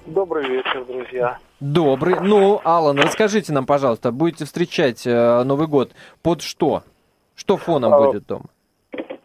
Добрый 0.06 0.48
вечер, 0.48 0.86
друзья. 0.86 1.40
Добрый. 1.60 2.18
Ну, 2.22 2.62
Алан, 2.64 2.98
расскажите 3.00 3.52
нам, 3.52 3.66
пожалуйста, 3.66 4.12
будете 4.12 4.46
встречать 4.46 5.06
э, 5.08 5.44
Новый 5.44 5.68
год 5.68 5.94
под 6.22 6.44
что? 6.44 6.84
Что 7.36 7.58
фоном 7.58 7.94
а, 7.94 8.00
будет 8.00 8.28
дома? 8.28 8.46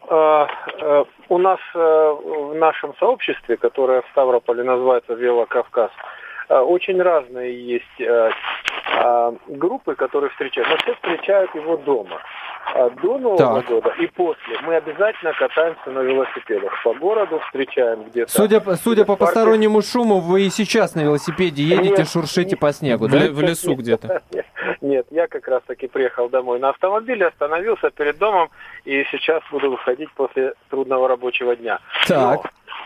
А, 0.09 0.47
а, 0.81 1.05
у 1.29 1.37
нас 1.37 1.59
э, 1.75 1.77
в 1.77 2.55
нашем 2.55 2.95
сообществе, 2.97 3.57
которое 3.57 4.01
в 4.01 4.07
Ставрополе 4.11 4.63
называется 4.63 5.13
Велокавказ, 5.13 5.91
э, 5.91 6.20
очень 6.59 7.01
разные 7.01 7.65
есть 7.65 8.01
э, 8.01 8.31
а, 8.93 9.33
группы, 9.47 9.95
которые 9.95 10.29
встречают. 10.31 10.69
Но 10.69 10.77
все 10.77 10.93
встречают 10.95 11.53
его 11.55 11.77
дома. 11.77 12.21
А 12.73 12.89
до 12.89 13.17
Нового 13.17 13.61
так. 13.61 13.67
года 13.67 13.93
и 13.99 14.07
после 14.07 14.59
мы 14.61 14.75
обязательно 14.75 15.33
катаемся 15.33 15.89
на 15.89 15.99
велосипедах. 15.99 16.71
По 16.83 16.93
городу 16.93 17.39
встречаем 17.47 18.03
где-то. 18.03 18.31
Судя, 18.31 18.61
судя 18.75 19.05
по 19.05 19.15
постороннему 19.15 19.81
шуму, 19.81 20.19
вы 20.19 20.43
и 20.43 20.49
сейчас 20.49 20.95
на 20.95 21.01
велосипеде 21.01 21.63
едете, 21.63 21.97
нет, 21.97 22.09
шуршите 22.09 22.51
нет, 22.51 22.59
по 22.59 22.71
снегу, 22.71 23.07
да? 23.07 23.19
В 23.29 23.41
лесу 23.41 23.75
где-то. 23.75 24.21
Нет, 24.81 25.05
я 25.11 25.27
как 25.27 25.47
раз 25.47 25.61
таки 25.67 25.87
приехал 25.87 26.27
домой 26.27 26.59
на 26.59 26.69
автомобиле, 26.69 27.27
остановился 27.27 27.91
перед 27.91 28.17
домом 28.17 28.49
и 28.83 29.03
сейчас 29.11 29.43
буду 29.51 29.69
выходить 29.69 30.11
после 30.13 30.53
трудного 30.69 31.07
рабочего 31.07 31.55
дня. 31.55 31.79
Так. 32.07 32.39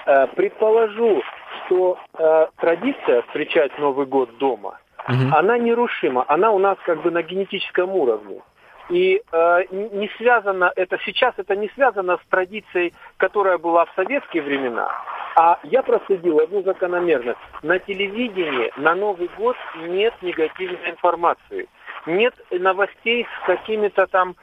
Но, 0.06 0.14
э, 0.14 0.28
предположу, 0.36 1.22
что 1.66 1.98
э, 2.18 2.48
традиция 2.58 3.22
встречать 3.24 3.78
Новый 3.78 4.06
год 4.06 4.38
дома, 4.38 4.80
угу. 5.08 5.36
она 5.36 5.58
нерушима, 5.58 6.26
она 6.28 6.52
у 6.52 6.60
нас 6.60 6.78
как 6.86 7.02
бы 7.02 7.12
на 7.12 7.22
генетическом 7.22 7.92
уровне. 7.92 8.42
И 8.90 9.22
э, 9.32 9.62
не 9.72 10.10
связано 10.18 10.72
это 10.76 11.00
сейчас, 11.04 11.34
это 11.38 11.56
не 11.56 11.70
связано 11.70 12.18
с 12.18 12.30
традицией, 12.30 12.94
которая 13.18 13.58
была 13.58 13.86
в 13.86 13.94
советские 13.96 14.44
времена. 14.44 14.92
А 15.36 15.60
я 15.64 15.82
проследил 15.82 16.40
одну 16.40 16.62
закономерность. 16.62 17.40
На 17.64 17.80
телевидении 17.80 18.72
на 18.78 18.96
Новый 18.96 19.30
год 19.38 19.58
нет 19.88 20.14
негативной 20.22 20.92
информации. 20.92 21.68
Нет 22.06 22.36
новостей 22.52 23.26
с 23.26 23.46
какими-то 23.48 24.06
там 24.06 24.36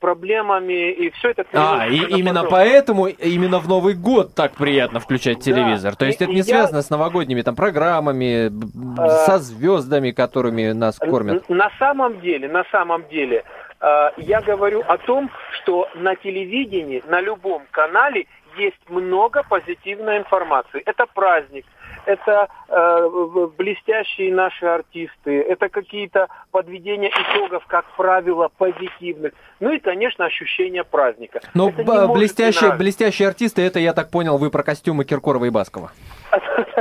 проблемами 0.00 0.90
и 0.92 1.10
все 1.10 1.30
это. 1.30 1.44
А, 1.52 1.86
и 1.86 1.96
именно 1.96 2.42
потом. 2.42 2.50
поэтому 2.50 3.06
именно 3.06 3.58
в 3.58 3.68
Новый 3.68 3.94
год 3.94 4.34
так 4.34 4.52
приятно 4.54 5.00
включать 5.00 5.40
телевизор. 5.40 5.92
Да. 5.92 5.98
То 5.98 6.06
есть 6.06 6.20
и, 6.20 6.24
это 6.24 6.32
не 6.32 6.38
я... 6.38 6.44
связано 6.44 6.82
с 6.82 6.90
новогодними 6.90 7.42
там 7.42 7.56
программами, 7.56 8.50
а... 8.98 9.08
со 9.26 9.38
звездами, 9.38 10.10
которыми 10.10 10.72
нас 10.72 10.98
кормят. 10.98 11.48
На 11.48 11.70
самом 11.78 12.20
деле, 12.20 12.48
на 12.48 12.64
самом 12.70 13.08
деле, 13.08 13.44
Э, 13.84 14.10
я 14.16 14.40
говорю 14.40 14.82
о 14.86 14.96
том, 14.96 15.30
что 15.52 15.88
на 15.94 16.16
телевидении, 16.16 17.02
на 17.06 17.20
любом 17.20 17.64
канале 17.70 18.26
есть 18.56 18.80
много 18.88 19.42
позитивной 19.42 20.18
информации. 20.18 20.80
Это 20.86 21.06
праздник, 21.06 21.66
это 22.06 22.48
э, 22.68 23.08
блестящие 23.56 24.34
наши 24.34 24.66
артисты, 24.66 25.40
это 25.40 25.68
какие-то 25.68 26.28
подведения 26.50 27.10
итогов, 27.10 27.64
как 27.66 27.84
правило, 27.96 28.50
позитивных. 28.56 29.32
Ну 29.60 29.72
и, 29.72 29.78
конечно, 29.78 30.24
ощущение 30.24 30.84
праздника. 30.84 31.40
Но 31.54 31.70
блестящие, 31.70 32.74
блестящие 32.74 33.28
артисты, 33.28 33.62
это, 33.62 33.78
я 33.78 33.92
так 33.92 34.10
понял, 34.10 34.38
вы 34.38 34.50
про 34.50 34.62
костюмы 34.62 35.04
Киркорова 35.04 35.44
и 35.44 35.50
Баскова. 35.50 35.90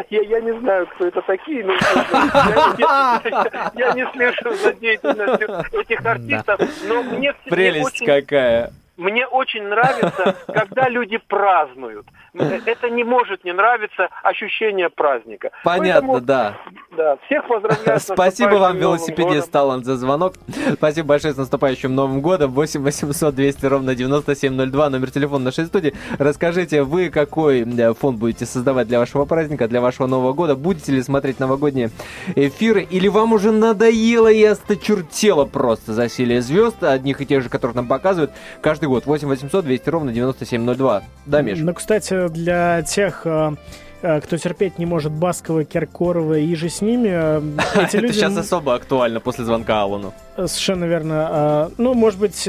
Я, 0.10 0.22
я 0.22 0.42
не 0.42 0.52
знаю, 0.60 0.88
кто 0.88 1.08
это 1.08 1.22
такие, 1.22 1.64
но 1.64 1.74
я, 1.74 3.22
не 3.94 4.06
слежу 4.14 4.56
за 4.58 4.74
деятельностью 4.74 5.50
этих 5.72 6.06
артистов, 6.06 6.60
но 6.88 7.04
мне 7.04 7.34
Прелесть 7.50 8.04
какая. 8.06 8.72
мне 8.98 9.26
очень 9.28 9.64
нравится, 9.64 10.36
когда 10.48 10.90
люди 10.90 11.18
празднуют. 11.18 12.06
Это 12.34 12.90
не 12.90 13.04
может 13.04 13.44
не 13.44 13.54
нравиться 13.54 14.10
ощущение 14.24 14.90
праздника. 14.90 15.52
Понятно, 15.64 16.08
Поэтому, 16.08 16.22
да. 16.22 16.58
Да, 16.98 17.18
всех 17.26 17.48
поздравляю 17.48 18.00
с 18.00 18.04
Спасибо 18.14 18.56
вам, 18.56 18.78
велосипедист 18.78 19.52
Талант, 19.52 19.86
за 19.86 19.98
звонок. 19.98 20.34
Спасибо 20.74 21.10
большое 21.10 21.34
с 21.34 21.38
наступающим 21.38 21.94
Новым 21.94 22.22
годом. 22.22 22.52
8 22.52 22.82
800 22.82 23.36
200 23.36 23.66
ровно 23.66 23.96
9702, 23.96 24.90
номер 24.90 25.12
телефона 25.12 25.46
нашей 25.46 25.66
студии. 25.66 25.94
Расскажите, 26.18 26.84
вы 26.84 27.10
какой 27.10 27.62
э, 27.62 27.94
фон 27.94 28.18
будете 28.18 28.46
создавать 28.46 28.88
для 28.88 29.00
вашего 29.00 29.26
праздника, 29.26 29.68
для 29.68 29.82
вашего 29.82 30.08
Нового 30.08 30.34
года? 30.34 30.56
Будете 30.56 30.92
ли 30.92 31.02
смотреть 31.02 31.40
новогодние 31.40 31.90
эфиры? 32.36 32.82
Или 32.82 33.08
вам 33.08 33.34
уже 33.34 33.52
надоело 33.52 34.32
и 34.32 34.44
осточертело 34.44 35.46
просто 35.46 35.94
засилие 35.94 36.42
звезд, 36.42 36.84
одних 36.84 37.22
и 37.22 37.26
тех 37.26 37.44
же, 37.44 37.50
которых 37.50 37.76
нам 37.76 37.88
показывают 37.88 38.32
каждый 38.62 38.90
год? 38.90 39.06
8 39.06 39.28
800 39.28 39.66
200 39.66 39.90
ровно 39.90 40.12
9702. 40.12 41.04
Да, 41.26 41.42
Миш? 41.42 41.60
Ну, 41.60 41.74
кстати, 41.74 42.23
для 42.30 42.82
тех 42.84 43.22
э, 43.26 43.56
э, 44.02 44.22
кто 44.22 44.38
терпеть 44.38 44.80
не 44.80 44.86
может 44.86 45.12
Баскова, 45.12 45.64
Киркорова 45.64 46.38
и 46.38 46.56
же 46.56 46.70
с 46.70 46.82
ними. 46.82 47.10
Э, 47.12 47.42
эти 47.76 47.98
люди... 47.98 48.06
Это 48.06 48.14
сейчас 48.14 48.38
особо 48.38 48.76
актуально 48.76 49.20
после 49.20 49.46
звонка 49.46 49.82
Аллану. 49.82 50.14
Совершенно 50.36 50.86
верно. 50.86 51.72
Ну, 51.78 51.94
может 51.94 52.20
быть, 52.20 52.48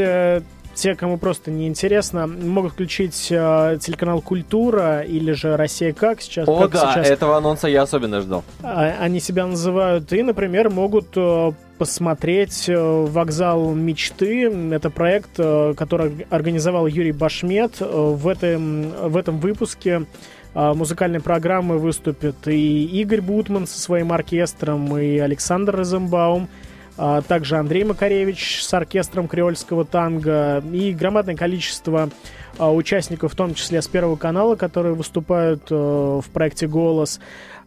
те, 0.75 0.95
кому 0.95 1.19
просто 1.19 1.51
не 1.51 1.67
интересно, 1.69 2.27
могут 2.27 2.73
включить 2.73 3.29
э, 3.31 3.79
телеканал 3.81 4.21
Культура 4.21 5.01
или 5.01 5.33
же 5.33 5.57
Россия 5.57 5.93
как 5.93 6.21
сейчас. 6.21 6.49
О, 6.49 6.63
как 6.63 6.73
да, 6.73 6.93
сейчас, 6.93 7.11
этого 7.11 7.37
анонса 7.37 7.69
я 7.69 7.83
особенно 7.83 8.21
ждал. 8.21 8.45
А, 8.63 8.95
они 9.01 9.21
себя 9.21 9.47
называют 9.47 10.13
и, 10.13 10.23
например, 10.23 10.71
могут 10.71 11.09
э, 11.17 11.53
посмотреть 11.79 12.69
э, 12.69 12.77
«Вокзал 12.77 13.73
мечты». 13.73 14.51
Это 14.73 14.91
проект, 14.91 15.31
э, 15.39 15.75
который 15.77 16.27
организовал 16.31 16.87
Юрий 16.87 17.13
Башмет. 17.13 17.81
В 17.81 18.29
этом, 18.29 18.91
в 18.91 19.17
этом 19.17 19.39
выпуске 19.39 20.07
музыкальной 20.55 21.19
программы 21.21 21.79
выступят 21.79 22.47
и 22.47 22.85
Игорь 23.01 23.21
Бутман 23.21 23.67
со 23.67 23.81
своим 23.81 24.13
оркестром, 24.13 24.97
и 24.97 25.19
Александр 25.19 25.75
Розенбаум, 25.75 26.49
а 26.97 27.23
также 27.23 27.57
Андрей 27.57 27.85
Макаревич 27.85 28.63
с 28.63 28.73
оркестром 28.75 29.29
креольского 29.29 29.85
танго 29.85 30.63
и 30.73 30.93
громадное 30.93 31.37
количество 31.37 32.11
участников, 32.59 33.33
в 33.33 33.37
том 33.37 33.55
числе 33.55 33.83
с 33.83 33.89
Первого 33.89 34.17
канала, 34.17 34.55
которые 34.55 34.95
выступают 34.95 35.69
в 35.71 36.25
проекте 36.33 36.69
«Голос». 36.69 37.21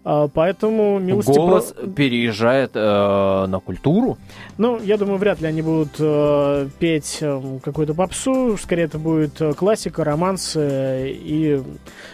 А, 0.10 0.30
поэтому 0.30 1.00
милости... 1.00 1.34
Голос 1.34 1.74
про... 1.74 1.86
переезжает 1.88 2.72
э, 2.76 3.46
на 3.46 3.60
культуру? 3.60 4.18
Ну, 4.58 4.80
я 4.82 4.96
думаю, 4.96 5.18
вряд 5.18 5.42
ли 5.42 5.48
они 5.48 5.62
будут 5.62 5.96
э, 6.00 6.70
петь 6.80 7.18
э, 7.20 7.60
какую-то 7.62 7.94
попсу. 7.94 8.58
Скорее, 8.58 8.84
это 8.84 9.00
будет 9.00 9.42
э, 9.42 9.54
классика, 9.54 10.06
романс 10.06 10.54
э, 10.56 11.10
и 11.10 11.62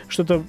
что-то 0.07 0.41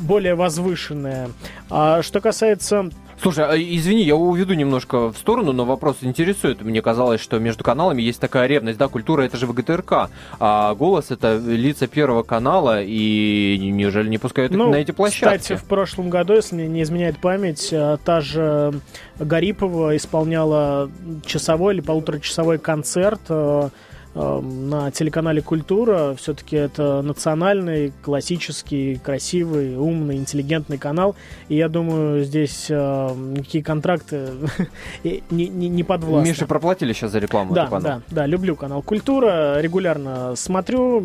более 0.00 0.34
возвышенное. 0.34 1.28
А 1.70 2.02
что 2.02 2.20
касается 2.20 2.90
Слушай, 3.20 3.44
а, 3.46 3.56
извини, 3.56 4.02
я 4.04 4.14
уведу 4.14 4.54
немножко 4.54 5.10
в 5.10 5.16
сторону, 5.16 5.52
но 5.52 5.64
вопрос 5.64 5.98
интересует. 6.02 6.62
Мне 6.62 6.80
казалось, 6.82 7.20
что 7.20 7.38
между 7.38 7.64
каналами 7.64 8.00
есть 8.00 8.20
такая 8.20 8.46
ревность. 8.46 8.78
Да, 8.78 8.88
культура 8.88 9.22
это 9.22 9.36
же 9.36 9.46
ВГТРК, 9.46 10.10
а 10.38 10.74
голос 10.74 11.10
это 11.10 11.36
лица 11.36 11.86
Первого 11.88 12.22
канала, 12.22 12.82
и 12.82 13.58
неужели 13.58 14.08
не 14.08 14.18
пускают 14.18 14.52
ну, 14.52 14.70
на 14.70 14.76
эти 14.76 14.92
площадки? 14.92 15.38
Кстати, 15.38 15.58
в 15.58 15.64
прошлом 15.64 16.10
году, 16.10 16.34
если 16.34 16.54
мне 16.54 16.68
не 16.68 16.82
изменяет 16.82 17.18
память, 17.18 17.70
а, 17.72 17.96
та 17.96 18.20
же 18.20 18.72
Гарипова 19.18 19.96
исполняла 19.96 20.90
часовой 21.26 21.74
или 21.74 21.80
полуторачасовой 21.80 22.58
концерт 22.58 23.20
а, 23.28 23.70
на 24.18 24.90
телеканале 24.90 25.42
«Культура». 25.42 26.14
Все-таки 26.16 26.56
это 26.56 27.02
национальный, 27.02 27.92
классический, 28.02 28.96
красивый, 28.96 29.76
умный, 29.76 30.16
интеллигентный 30.16 30.78
канал. 30.78 31.16
И 31.48 31.56
я 31.56 31.68
думаю, 31.68 32.24
здесь 32.24 32.66
э, 32.70 33.14
никакие 33.14 33.62
контракты 33.62 34.30
не, 35.04 35.48
не, 35.48 35.68
не 35.68 35.84
подвластны. 35.84 36.28
Миша 36.28 36.46
проплатили 36.46 36.92
сейчас 36.92 37.12
за 37.12 37.18
рекламу? 37.18 37.54
Да, 37.54 37.68
да, 37.80 38.02
да. 38.08 38.26
Люблю 38.26 38.56
канал 38.56 38.82
«Культура». 38.82 39.60
Регулярно 39.60 40.34
смотрю 40.36 41.00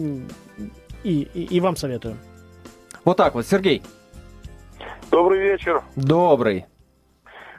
и, 1.04 1.28
и, 1.34 1.44
и 1.44 1.60
вам 1.60 1.76
советую. 1.76 2.18
Вот 3.06 3.18
так 3.18 3.36
вот. 3.36 3.46
Сергей. 3.46 3.84
Добрый 5.12 5.40
вечер. 5.40 5.84
Добрый. 5.96 6.66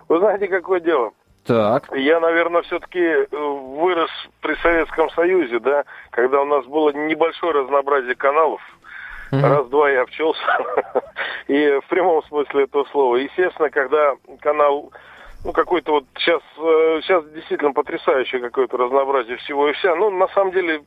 Вы 0.08 0.18
знаете, 0.18 0.48
какое 0.48 0.80
дело? 0.80 1.12
Так. 1.46 1.88
Я, 1.94 2.20
наверное, 2.20 2.62
все-таки 2.62 3.00
э, 3.00 3.26
вырос 3.30 4.10
при 4.40 4.54
Советском 4.56 5.10
Союзе, 5.10 5.58
да, 5.58 5.84
когда 6.10 6.40
у 6.40 6.46
нас 6.46 6.64
было 6.66 6.90
небольшое 6.90 7.52
разнообразие 7.52 8.14
каналов. 8.14 8.62
Mm-hmm. 9.30 9.42
Раз-два 9.42 9.90
я 9.90 10.02
обчелся. 10.02 10.40
И 11.48 11.80
в 11.84 11.88
прямом 11.88 12.22
смысле 12.24 12.64
этого 12.64 12.84
слова. 12.84 13.16
Естественно, 13.16 13.68
когда 13.68 14.14
канал 14.40 14.90
ну, 15.44 15.52
какой-то 15.52 15.92
вот 15.92 16.04
сейчас, 16.18 16.40
э, 16.56 17.00
сейчас 17.02 17.24
действительно 17.34 17.72
потрясающее 17.72 18.40
какое-то 18.40 18.78
разнообразие 18.78 19.36
всего 19.38 19.68
и 19.68 19.74
вся. 19.74 19.94
Ну, 19.94 20.10
на 20.10 20.26
самом 20.28 20.52
деле, 20.52 20.82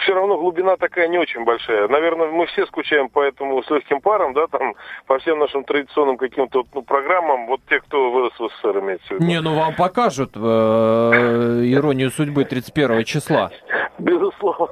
все 0.00 0.14
равно 0.14 0.38
глубина 0.38 0.76
такая 0.76 1.06
не 1.08 1.18
очень 1.18 1.44
большая. 1.44 1.86
Наверное, 1.88 2.28
мы 2.28 2.46
все 2.46 2.66
скучаем 2.66 3.10
по 3.10 3.22
этому 3.22 3.62
с 3.62 3.70
легким 3.70 4.00
паром, 4.00 4.32
да, 4.32 4.46
там, 4.46 4.74
по 5.06 5.18
всем 5.18 5.38
нашим 5.38 5.64
традиционным 5.64 6.16
каким-то 6.16 6.64
ну, 6.74 6.82
программам, 6.82 7.46
вот 7.46 7.60
те, 7.68 7.80
кто 7.80 8.10
вырос 8.10 8.32
в 8.38 8.48
СССР, 8.48 8.78
имеется 8.80 9.06
в 9.08 9.10
виду. 9.12 9.24
Не, 9.24 9.40
ну 9.42 9.54
вам 9.54 9.74
покажут 9.74 10.30
э, 10.34 10.38
иронию 10.38 12.10
судьбы 12.10 12.44
31 12.44 13.04
числа. 13.04 13.50
Безусловно, 13.98 14.68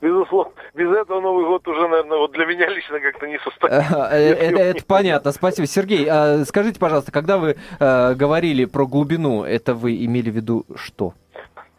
безусловно. 0.00 0.52
Без 0.74 0.90
этого 0.90 1.20
Новый 1.20 1.44
год 1.46 1.66
уже, 1.68 1.86
наверное, 1.88 2.18
вот 2.18 2.32
для 2.32 2.46
меня 2.46 2.68
лично 2.68 3.00
как-то 3.00 3.26
не 3.26 3.38
состоится. 3.38 4.08
Э, 4.12 4.16
это, 4.16 4.62
это 4.62 4.84
понятно, 4.84 5.32
спасибо. 5.32 5.66
Сергей, 5.66 6.08
а 6.08 6.44
скажите, 6.44 6.80
пожалуйста, 6.80 7.12
когда 7.12 7.38
вы 7.38 7.56
э, 7.92 8.14
говорили 8.14 8.64
про 8.64 8.86
глубину, 8.86 9.44
это 9.44 9.74
вы 9.74 10.04
имели 10.04 10.30
в 10.30 10.36
виду 10.36 10.64
что? 10.76 11.14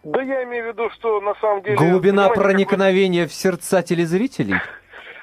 Да 0.04 0.22
я 0.22 0.44
имею 0.44 0.66
в 0.66 0.68
виду, 0.70 0.90
что 0.92 1.22
на 1.22 1.34
самом 1.36 1.64
деле... 1.64 1.78
Глубина 1.78 2.30
проникновения 2.30 3.26
в 3.26 3.34
сердца 3.34 3.82
телезрителей? 3.82 4.56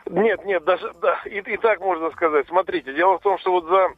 Нет, 0.07 0.45
нет, 0.45 0.65
даже 0.65 0.93
да, 1.01 1.21
и, 1.27 1.39
и 1.39 1.57
так 1.59 1.81
можно 1.81 2.11
сказать. 2.11 2.47
Смотрите, 2.49 2.95
дело 2.95 3.19
в 3.19 3.23
том, 3.23 3.39
что 3.39 3.53
вот 3.53 3.67
за 3.67 3.89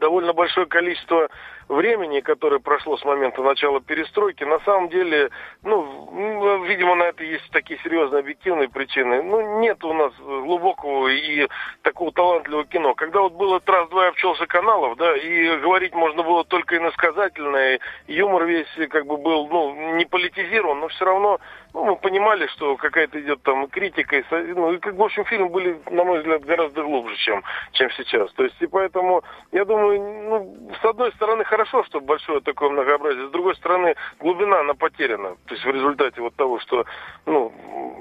довольно 0.00 0.32
большое 0.32 0.66
количество 0.66 1.28
времени, 1.68 2.20
которое 2.20 2.60
прошло 2.60 2.96
с 2.96 3.04
момента 3.04 3.42
начала 3.42 3.80
перестройки, 3.80 4.44
на 4.44 4.60
самом 4.60 4.88
деле, 4.88 5.30
ну, 5.62 6.64
видимо, 6.64 6.94
на 6.94 7.04
это 7.04 7.24
есть 7.24 7.50
такие 7.50 7.78
серьезные 7.80 8.20
объективные 8.20 8.68
причины. 8.68 9.22
Ну, 9.22 9.60
нет 9.60 9.82
у 9.84 9.92
нас 9.92 10.12
глубокого 10.18 11.08
и 11.08 11.48
такого 11.82 12.12
талантливого 12.12 12.64
кино. 12.66 12.94
Когда 12.94 13.20
вот 13.20 13.32
было 13.32 13.60
раз-два 13.64 14.08
обчелся 14.08 14.46
каналов, 14.46 14.96
да, 14.96 15.16
и 15.16 15.58
говорить 15.58 15.94
можно 15.94 16.22
было 16.22 16.44
только 16.44 16.76
иносказательно, 16.76 17.74
и 17.74 17.80
юмор 18.06 18.44
весь 18.44 18.68
как 18.90 19.06
бы 19.06 19.16
был, 19.16 19.48
ну, 19.48 19.94
не 19.96 20.04
политизирован, 20.04 20.80
но 20.80 20.88
все 20.88 21.04
равно 21.04 21.40
ну, 21.76 21.84
мы 21.84 21.96
понимали, 21.96 22.46
что 22.46 22.74
какая-то 22.78 23.20
идет 23.20 23.42
там 23.42 23.68
критика, 23.68 24.16
и, 24.16 24.24
ну, 24.30 24.72
и, 24.72 24.78
как, 24.78 24.94
в 24.94 25.02
общем, 25.02 25.26
фильмы 25.26 25.50
были, 25.50 25.78
на 25.90 26.04
мой 26.04 26.20
взгляд, 26.20 26.42
гораздо 26.42 26.82
глубже, 26.82 27.14
чем, 27.16 27.42
чем 27.72 27.90
сейчас. 27.90 28.32
То 28.32 28.44
есть, 28.44 28.56
и 28.60 28.66
поэтому, 28.66 29.22
я 29.52 29.66
думаю, 29.66 30.00
ну, 30.00 30.70
с 30.80 30.84
одной 30.86 31.12
стороны, 31.12 31.44
хорошо, 31.44 31.84
что 31.84 32.00
большое 32.00 32.40
такое 32.40 32.70
многообразие, 32.70 33.28
с 33.28 33.30
другой 33.30 33.54
стороны, 33.56 33.94
глубина, 34.18 34.60
она 34.60 34.72
потеряна. 34.72 35.36
То 35.44 35.54
есть, 35.54 35.66
в 35.66 35.70
результате 35.70 36.18
вот 36.22 36.34
того, 36.34 36.58
что, 36.60 36.86
ну, 37.26 37.52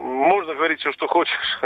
можно 0.06 0.54
говорить 0.54 0.80
все, 0.80 0.94
что 0.94 1.08
хочешь. 1.08 1.60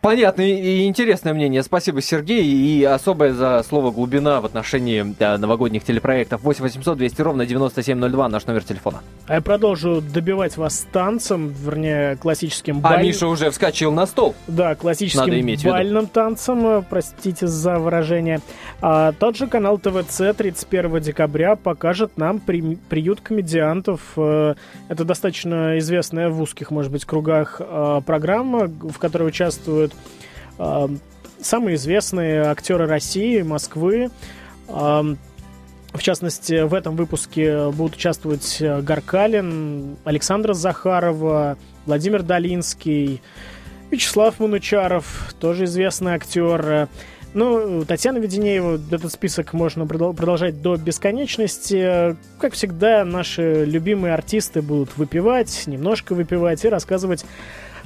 Понятно 0.00 0.42
и 0.42 0.86
интересное 0.86 1.34
мнение. 1.34 1.62
Спасибо, 1.62 2.00
Сергей. 2.00 2.44
И 2.44 2.84
особое 2.84 3.32
за 3.32 3.62
слово 3.62 3.90
«глубина» 3.90 4.40
в 4.40 4.44
отношении 4.44 5.02
да, 5.18 5.36
новогодних 5.38 5.82
телепроектов. 5.84 6.42
8 6.42 6.62
800 6.62 6.96
200 6.96 7.22
ровно 7.22 7.46
9702, 7.46 8.28
наш 8.28 8.46
номер 8.46 8.62
телефона. 8.62 9.02
А 9.26 9.34
я 9.34 9.40
продолжу 9.40 10.00
добивать 10.00 10.56
вас 10.56 10.86
танцем, 11.08 11.48
вернее, 11.48 12.16
классическим 12.16 12.80
баль... 12.80 12.98
А 12.98 13.02
Миша 13.02 13.28
уже 13.28 13.50
вскочил 13.50 13.92
на 13.92 14.04
стол. 14.06 14.34
Да, 14.46 14.74
классическим 14.74 15.70
бальным 15.70 16.06
танцем, 16.06 16.84
простите 16.88 17.46
за 17.46 17.78
выражение. 17.78 18.40
А, 18.82 19.12
тот 19.12 19.34
же 19.38 19.46
канал 19.46 19.78
ТВЦ 19.78 20.36
31 20.36 21.00
декабря 21.00 21.56
покажет 21.56 22.18
нам 22.18 22.40
при... 22.40 22.74
приют 22.90 23.22
комедиантов. 23.22 24.02
Э, 24.18 24.54
это 24.90 25.04
достаточно 25.04 25.78
известная 25.78 26.28
в 26.28 26.42
узких, 26.42 26.70
может 26.70 26.92
быть, 26.92 27.06
кругах 27.06 27.58
э, 27.58 28.02
программа, 28.04 28.66
в 28.66 28.98
которой 28.98 29.28
участвуют 29.28 29.94
э, 30.58 30.88
самые 31.40 31.76
известные 31.76 32.42
актеры 32.42 32.86
России, 32.86 33.40
Москвы. 33.40 34.10
В 35.92 36.02
частности, 36.02 36.62
в 36.62 36.74
этом 36.74 36.96
выпуске 36.96 37.70
будут 37.70 37.96
участвовать 37.96 38.60
Гаркалин, 38.60 39.96
Александра 40.04 40.52
Захарова, 40.52 41.56
Владимир 41.86 42.22
Долинский, 42.22 43.22
Вячеслав 43.90 44.38
Манучаров, 44.38 45.34
тоже 45.40 45.64
известный 45.64 46.12
актер. 46.12 46.88
Ну, 47.34 47.84
Татьяна 47.84 48.18
Веденеева, 48.18 48.80
этот 48.90 49.12
список 49.12 49.52
можно 49.52 49.86
продолжать 49.86 50.62
до 50.62 50.76
бесконечности. 50.76 52.16
Как 52.40 52.54
всегда, 52.54 53.04
наши 53.04 53.64
любимые 53.64 54.14
артисты 54.14 54.62
будут 54.62 54.96
выпивать, 54.96 55.64
немножко 55.66 56.14
выпивать 56.14 56.64
и 56.64 56.68
рассказывать 56.68 57.24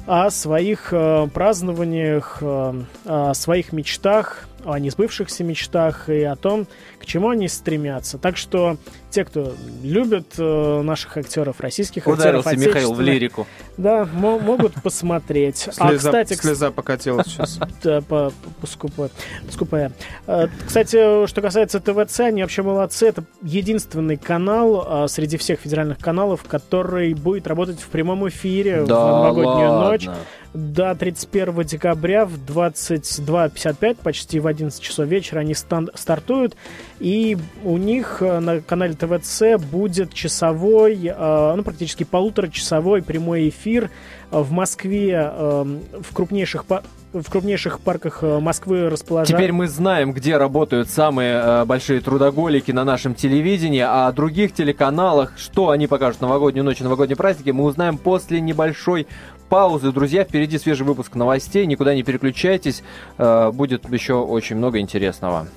о 0.07 0.31
своих 0.31 0.93
э, 0.93 1.29
празднованиях, 1.33 2.39
э, 2.41 2.83
о 3.05 3.35
своих 3.35 3.73
мечтах, 3.73 4.49
о 4.65 4.79
несбывшихся 4.79 5.45
мечтах 5.45 6.09
и 6.09 6.23
о 6.23 6.37
том, 6.37 6.67
к 6.99 7.07
чему 7.07 7.31
они 7.31 7.49
стремятся. 7.49 8.19
Так 8.19 8.37
что 8.37 8.77
те, 9.13 9.25
кто 9.25 9.55
любит 9.83 10.35
э, 10.39 10.83
наших 10.83 11.17
актеров, 11.17 11.61
российских 11.61 12.07
Ударился 12.07 12.51
актеров, 12.51 12.67
Михаил 12.69 12.95
в 12.95 13.01
лирику. 13.01 13.47
Да, 13.77 14.09
могут 14.13 14.75
посмотреть. 14.83 15.57
Слеза, 15.73 15.85
а, 15.85 15.97
кстати, 15.97 16.35
слеза 16.35 16.71
покатилась 16.71 17.27
сейчас. 17.27 17.59
Да, 17.83 18.01
по, 18.01 18.33
скупая. 18.67 19.11
скупая. 19.51 19.93
Э, 20.27 20.47
кстати, 20.67 21.27
что 21.27 21.41
касается 21.41 21.81
ТВЦ, 21.81 22.21
они 22.21 22.43
вообще 22.43 22.63
молодцы. 22.63 23.07
Это 23.07 23.25
единственный 23.43 24.17
канал 24.17 25.05
э, 25.05 25.09
среди 25.09 25.37
всех 25.37 25.61
федеральных 25.61 25.99
каналов, 25.99 26.45
который 26.45 27.15
будет 27.15 27.47
работать 27.47 27.81
в 27.81 27.89
прямом 27.89 28.29
эфире 28.29 28.83
в 28.83 28.89
новогоднюю 28.89 29.73
ночь 29.73 30.09
до 30.55 30.95
31 30.95 31.63
декабря 31.65 32.27
в 32.27 32.35
22.55, 32.35 33.97
почти 34.03 34.41
в 34.41 34.47
11 34.47 34.81
часов 34.81 35.07
вечера 35.07 35.41
они 35.41 35.55
стартуют. 35.55 36.57
И 37.03 37.37
у 37.65 37.79
них 37.79 38.19
э, 38.21 38.39
на 38.39 38.61
канале 38.61 38.95
ТВЦ 38.95 39.59
будет 39.59 40.15
часовой, 40.15 41.01
э, 41.05 41.55
ну, 41.57 41.65
практически 41.65 42.05
полуторачасовой 42.05 43.03
прямой 43.03 43.49
эфир 43.49 43.91
в 44.31 44.53
Москве, 44.53 45.33
э, 45.35 45.65
в 46.01 46.15
крупнейших 46.15 46.65
в 47.13 47.31
крупнейших 47.31 47.81
парках 47.81 48.23
Москвы 48.23 48.89
расположены. 48.89 49.37
Теперь 49.37 49.53
мы 49.53 49.69
знаем, 49.69 50.13
где 50.13 50.39
работают 50.39 50.89
самые 50.89 51.67
большие 51.67 52.01
трудоголики 52.01 52.71
на 52.71 52.85
нашем 52.85 53.15
телевидении, 53.15 53.81
а 53.81 54.07
о 54.07 54.13
других 54.13 54.55
телеканалах, 54.55 55.35
что 55.37 55.69
они 55.69 55.87
покажут 55.89 56.23
новогоднюю 56.23 56.65
ночь 56.65 56.81
новогодние 56.81 57.17
праздники, 57.17 57.51
мы 57.51 57.65
узнаем 57.65 57.99
после 57.99 58.41
небольшой 58.41 59.07
паузы. 59.51 59.93
Друзья, 59.93 60.25
впереди 60.25 60.57
свежий 60.57 60.87
выпуск 60.87 61.15
новостей. 61.15 61.67
Никуда 61.67 61.95
не 61.95 62.03
переключайтесь. 62.03 62.83
Будет 63.19 63.93
еще 63.93 64.15
очень 64.15 64.57
много 64.57 64.79
интересного. 64.79 65.49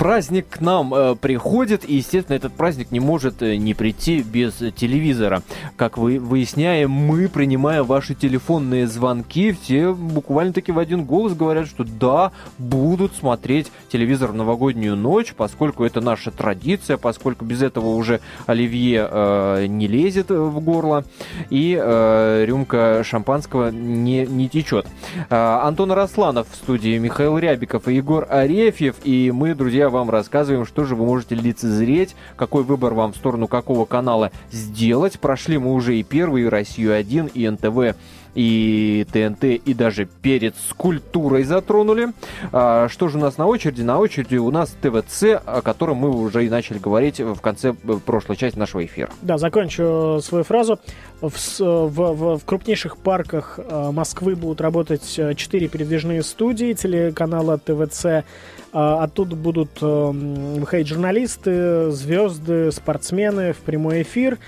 Праздник 0.00 0.48
к 0.48 0.60
нам 0.62 0.94
э, 0.94 1.14
приходит, 1.14 1.86
и, 1.86 1.96
естественно, 1.96 2.34
этот 2.34 2.54
праздник 2.54 2.90
не 2.90 3.00
может 3.00 3.42
э, 3.42 3.56
не 3.56 3.74
прийти 3.74 4.22
без 4.22 4.54
телевизора. 4.54 5.42
Как 5.76 5.98
вы 5.98 6.18
выясняем, 6.18 6.90
мы, 6.90 7.28
принимая 7.28 7.82
ваши 7.82 8.14
телефонные 8.14 8.86
звонки, 8.86 9.52
все 9.52 9.92
буквально-таки 9.92 10.72
в 10.72 10.78
один 10.78 11.04
голос 11.04 11.34
говорят, 11.34 11.66
что 11.66 11.84
да, 11.84 12.32
будут 12.56 13.14
смотреть 13.14 13.70
телевизор 13.92 14.30
в 14.30 14.34
новогоднюю 14.34 14.96
ночь, 14.96 15.34
поскольку 15.36 15.84
это 15.84 16.00
наша 16.00 16.30
традиция, 16.30 16.96
поскольку 16.96 17.44
без 17.44 17.60
этого 17.60 17.88
уже 17.88 18.20
оливье 18.46 19.06
э, 19.06 19.66
не 19.66 19.86
лезет 19.86 20.30
в 20.30 20.60
горло, 20.60 21.04
и 21.50 21.78
э, 21.78 22.44
рюмка 22.46 23.02
шампанского 23.04 23.70
не, 23.70 24.24
не 24.24 24.48
течет. 24.48 24.86
Э, 25.28 25.58
Антон 25.62 25.92
Росланов 25.92 26.46
в 26.50 26.54
студии, 26.54 26.96
Михаил 26.96 27.36
Рябиков 27.36 27.86
и 27.86 27.96
Егор 27.96 28.26
Арефьев, 28.30 28.96
и 29.04 29.30
мы, 29.30 29.54
друзья, 29.54 29.89
вам 29.90 30.10
рассказываем, 30.10 30.64
что 30.64 30.84
же 30.84 30.94
вы 30.94 31.04
можете 31.04 31.34
лицезреть, 31.34 32.16
какой 32.36 32.62
выбор 32.64 32.94
вам 32.94 33.12
в 33.12 33.16
сторону 33.16 33.48
какого 33.48 33.84
канала 33.84 34.30
сделать. 34.50 35.20
Прошли 35.20 35.58
мы 35.58 35.72
уже 35.72 35.96
и 35.98 36.02
первый, 36.02 36.42
и 36.42 36.46
Россию-1, 36.46 37.32
и 37.34 37.48
НТВ 37.48 37.96
и 38.34 39.06
ТНТ, 39.12 39.44
и 39.44 39.74
даже 39.74 40.06
перед 40.06 40.54
скульптурой 40.56 41.44
затронули. 41.44 42.08
А, 42.52 42.88
что 42.88 43.08
же 43.08 43.18
у 43.18 43.20
нас 43.20 43.38
на 43.38 43.46
очереди? 43.46 43.82
На 43.82 43.98
очереди 43.98 44.36
у 44.36 44.50
нас 44.50 44.76
ТВЦ, 44.80 45.40
о 45.44 45.60
котором 45.62 45.98
мы 45.98 46.10
уже 46.10 46.46
и 46.46 46.48
начали 46.48 46.78
говорить 46.78 47.20
в 47.20 47.40
конце 47.40 47.74
э, 47.82 47.98
прошлой 48.04 48.36
части 48.36 48.58
нашего 48.58 48.84
эфира. 48.84 49.10
Да, 49.22 49.38
закончу 49.38 50.20
свою 50.22 50.44
фразу. 50.44 50.78
В, 51.20 51.30
в, 51.30 51.88
в, 51.88 52.38
в 52.38 52.44
крупнейших 52.44 52.96
парках 52.96 53.58
э, 53.58 53.90
Москвы 53.92 54.36
будут 54.36 54.60
работать 54.60 55.18
э, 55.18 55.34
четыре 55.34 55.68
передвижные 55.68 56.22
студии 56.22 56.72
телеканала 56.72 57.58
ТВЦ. 57.58 58.24
Оттуда 58.72 59.34
будут 59.34 59.80
выходить 59.80 60.86
журналисты, 60.86 61.90
звезды, 61.90 62.70
спортсмены 62.70 63.52
в 63.52 63.56
прямой 63.56 64.02
эфир. 64.02 64.38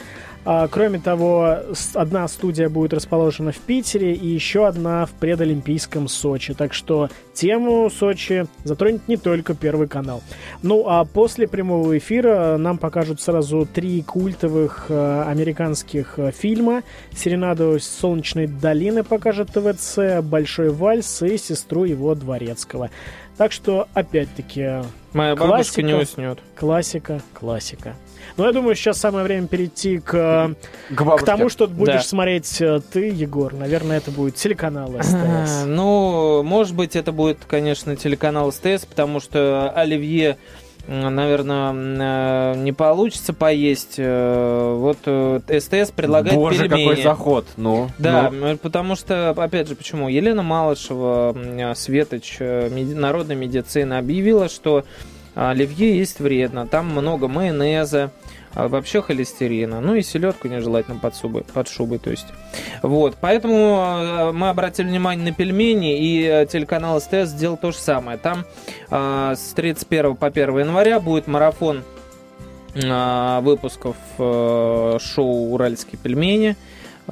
А, 0.44 0.66
кроме 0.66 0.98
того, 0.98 1.58
одна 1.94 2.26
студия 2.26 2.68
будет 2.68 2.92
расположена 2.92 3.52
в 3.52 3.58
Питере 3.58 4.12
и 4.14 4.26
еще 4.26 4.66
одна 4.66 5.06
в 5.06 5.10
предолимпийском 5.12 6.08
Сочи. 6.08 6.52
Так 6.52 6.74
что 6.74 7.10
тему 7.32 7.88
Сочи 7.90 8.46
затронет 8.64 9.06
не 9.06 9.16
только 9.16 9.54
Первый 9.54 9.86
канал. 9.86 10.22
Ну 10.62 10.84
а 10.88 11.04
после 11.04 11.46
прямого 11.46 11.96
эфира 11.96 12.56
нам 12.56 12.78
покажут 12.78 13.20
сразу 13.20 13.66
три 13.66 14.02
культовых 14.02 14.86
э, 14.88 15.24
американских 15.26 16.18
э, 16.18 16.32
фильма. 16.32 16.82
«Серенаду 17.14 17.78
солнечной 17.78 18.46
долины» 18.46 19.04
покажет 19.04 19.50
ТВЦ, 19.52 20.22
«Большой 20.22 20.70
вальс» 20.70 21.22
и 21.22 21.38
«Сестру 21.38 21.84
его 21.84 22.14
дворецкого». 22.14 22.90
Так 23.36 23.52
что, 23.52 23.88
опять-таки, 23.94 24.82
Моя 25.12 25.34
классика, 25.36 25.50
бабушка 25.50 25.82
не 25.82 25.94
уснет. 25.94 26.38
Классика, 26.54 27.20
классика. 27.32 27.94
Но 28.36 28.46
я 28.46 28.52
думаю, 28.52 28.74
сейчас 28.74 28.98
самое 28.98 29.24
время 29.24 29.46
перейти 29.46 29.98
к, 29.98 30.54
к, 30.94 31.16
к 31.16 31.24
тому, 31.24 31.48
что 31.48 31.66
будешь 31.66 31.94
да. 31.94 32.02
смотреть 32.02 32.60
э, 32.60 32.80
ты, 32.92 33.08
Егор. 33.08 33.52
Наверное, 33.52 33.98
это 33.98 34.10
будет 34.10 34.36
телеканал 34.36 34.92
СТС. 35.00 35.64
Ну, 35.66 36.42
может 36.42 36.74
быть, 36.74 36.96
это 36.96 37.12
будет, 37.12 37.38
конечно, 37.46 37.96
телеканал 37.96 38.52
СТС, 38.52 38.86
потому 38.86 39.20
что 39.20 39.70
Оливье 39.74 40.36
наверное, 40.88 41.72
э, 41.72 42.56
не 42.56 42.72
получится 42.72 43.32
поесть. 43.32 43.94
Э, 43.98 44.74
вот 44.76 44.98
СТС 44.98 45.92
предлагает 45.92 46.34
Боже, 46.34 46.68
пельмени. 46.68 46.88
какой 46.88 47.02
заход! 47.02 47.46
Ну, 47.56 47.88
да, 47.98 48.30
ну. 48.32 48.56
потому 48.56 48.96
что, 48.96 49.30
опять 49.30 49.68
же, 49.68 49.76
почему? 49.76 50.08
Елена 50.08 50.42
Малышева, 50.42 51.74
Светоч, 51.76 52.38
народной 52.40 53.36
медицины 53.36 53.94
объявила, 53.94 54.48
что 54.48 54.84
оливье 55.34 55.96
есть 55.96 56.20
вредно. 56.20 56.66
Там 56.66 56.88
много 56.88 57.28
майонеза, 57.28 58.10
а 58.54 58.68
вообще 58.68 59.00
холестерина, 59.00 59.80
ну 59.80 59.94
и 59.94 60.02
селедку 60.02 60.48
нежелательно 60.48 60.98
под, 60.98 61.16
шубой, 61.16 61.42
под 61.42 61.68
шубой, 61.68 61.98
то 61.98 62.10
есть. 62.10 62.26
Вот, 62.82 63.16
поэтому 63.20 63.54
э, 63.54 64.32
мы 64.32 64.50
обратили 64.50 64.88
внимание 64.88 65.24
на 65.24 65.32
пельмени, 65.32 65.98
и 65.98 66.24
э, 66.24 66.46
телеканал 66.46 67.00
СТС 67.00 67.28
сделал 67.28 67.56
то 67.56 67.72
же 67.72 67.78
самое. 67.78 68.18
Там 68.18 68.44
с 68.90 69.52
31 69.54 70.16
по 70.16 70.26
1 70.26 70.58
января 70.58 71.00
будет 71.00 71.26
марафон 71.26 71.82
выпусков 72.74 73.96
э, 74.18 74.98
шоу 75.00 75.52
«Уральские 75.52 75.98
пельмени», 76.02 76.56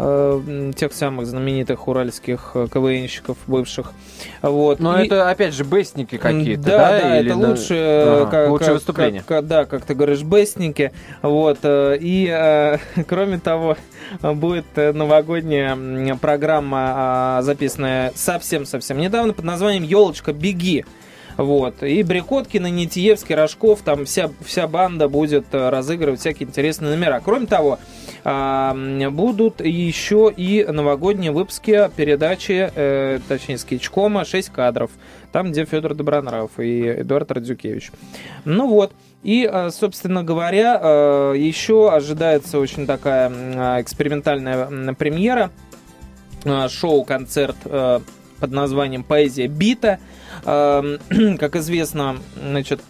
Э, 0.02 0.72
тех 0.74 0.94
самых 0.94 1.26
знаменитых 1.26 1.86
уральских 1.86 2.52
э, 2.54 2.68
КВНщиков 2.72 3.36
бывших. 3.46 3.92
Вот. 4.40 4.80
Но 4.80 4.98
и... 4.98 5.06
это, 5.06 5.28
опять 5.28 5.52
же, 5.52 5.62
бестники 5.62 6.16
какие-то, 6.16 6.62
да? 6.62 6.78
Да, 6.78 7.00
да, 7.00 7.20
Или 7.20 7.30
это 7.30 7.36
лучше, 7.36 7.74
ага, 7.74 8.30
как, 8.30 8.50
лучшее 8.50 8.72
выступление. 8.74 9.22
Как, 9.26 9.46
да, 9.46 9.66
как 9.66 9.84
ты 9.84 9.94
говоришь, 9.94 10.22
бестники. 10.22 10.92
Вот. 11.20 11.58
И, 11.64 12.78
кроме 13.08 13.38
того, 13.40 13.76
будет 14.22 14.64
новогодняя 14.76 16.16
программа, 16.16 17.40
записанная 17.42 18.12
совсем-совсем 18.14 18.96
недавно 18.98 19.34
под 19.34 19.44
названием 19.44 19.82
«Елочка, 19.82 20.32
беги». 20.32 20.86
Вот. 21.40 21.82
И 21.82 22.02
Брикоткин, 22.02 22.66
и 22.66 22.70
Нитиевский, 22.70 23.34
Рожков, 23.34 23.80
там 23.80 24.04
вся, 24.04 24.30
вся 24.44 24.68
банда 24.68 25.08
будет 25.08 25.46
разыгрывать 25.52 26.20
всякие 26.20 26.46
интересные 26.46 26.94
номера. 26.94 27.22
Кроме 27.24 27.46
того, 27.46 27.78
будут 28.22 29.62
еще 29.62 30.30
и 30.36 30.66
новогодние 30.68 31.32
выпуски 31.32 31.90
передачи, 31.96 32.70
э, 32.74 33.20
точнее, 33.26 33.56
скетчкома 33.56 34.22
«6 34.22 34.52
кадров», 34.52 34.90
там, 35.32 35.50
где 35.50 35.64
Федор 35.64 35.94
Добронравов 35.94 36.50
и 36.58 37.00
Эдуард 37.00 37.32
Радзюкевич. 37.32 37.90
Ну 38.44 38.68
вот. 38.68 38.92
И, 39.22 39.48
э, 39.50 39.70
собственно 39.70 40.22
говоря, 40.22 40.78
э, 40.78 41.34
еще 41.38 41.90
ожидается 41.90 42.58
очень 42.58 42.86
такая 42.86 43.80
экспериментальная 43.80 44.92
премьера, 44.92 45.50
шоу-концерт 46.44 47.56
под 47.62 48.50
названием 48.50 49.04
«Поэзия 49.04 49.46
бита». 49.46 50.00
Как 50.42 51.56
известно, 51.56 52.16
значит, 52.42 52.80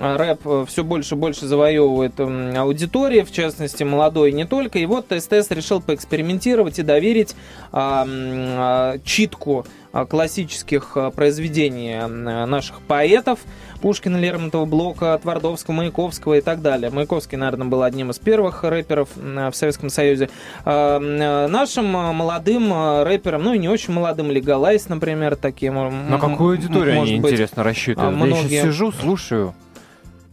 рэп 0.00 0.68
все 0.68 0.84
больше 0.84 1.14
и 1.14 1.18
больше 1.18 1.46
завоевывает 1.46 2.18
аудитории, 2.20 3.22
в 3.22 3.32
частности, 3.32 3.82
молодой 3.82 4.32
не 4.32 4.44
только. 4.46 4.78
И 4.78 4.86
вот 4.86 5.06
СТС 5.10 5.50
решил 5.50 5.80
поэкспериментировать 5.80 6.78
и 6.78 6.82
доверить 6.82 7.34
а, 7.72 8.96
читку 9.04 9.66
а, 9.92 10.06
классических 10.06 10.96
произведений 11.14 12.06
наших 12.06 12.80
поэтов 12.82 13.40
Пушкина, 13.80 14.16
Лермонтова, 14.18 14.64
Блока, 14.64 15.18
Твардовского, 15.22 15.74
Маяковского 15.74 16.34
и 16.34 16.40
так 16.40 16.62
далее. 16.62 16.90
Маяковский, 16.90 17.36
наверное, 17.36 17.66
был 17.66 17.82
одним 17.82 18.10
из 18.10 18.18
первых 18.18 18.62
рэперов 18.62 19.08
в 19.16 19.52
Советском 19.52 19.90
Союзе. 19.90 20.28
Нашим 20.64 21.86
молодым 21.86 23.02
рэперам, 23.02 23.42
ну 23.42 23.54
и 23.54 23.58
не 23.58 23.68
очень 23.68 23.94
молодым, 23.94 24.30
Легалайс, 24.30 24.88
например, 24.88 25.36
таким. 25.36 25.74
На 26.10 26.18
какую 26.18 26.56
аудиторию 26.56 27.00
они, 27.00 27.20
быть, 27.20 27.32
интересно, 27.32 27.62
рассчитывают? 27.62 28.16
Многие... 28.16 28.42
Я 28.42 28.48
сейчас 28.48 28.62
сижу, 28.64 28.92
слушаю. 28.92 29.54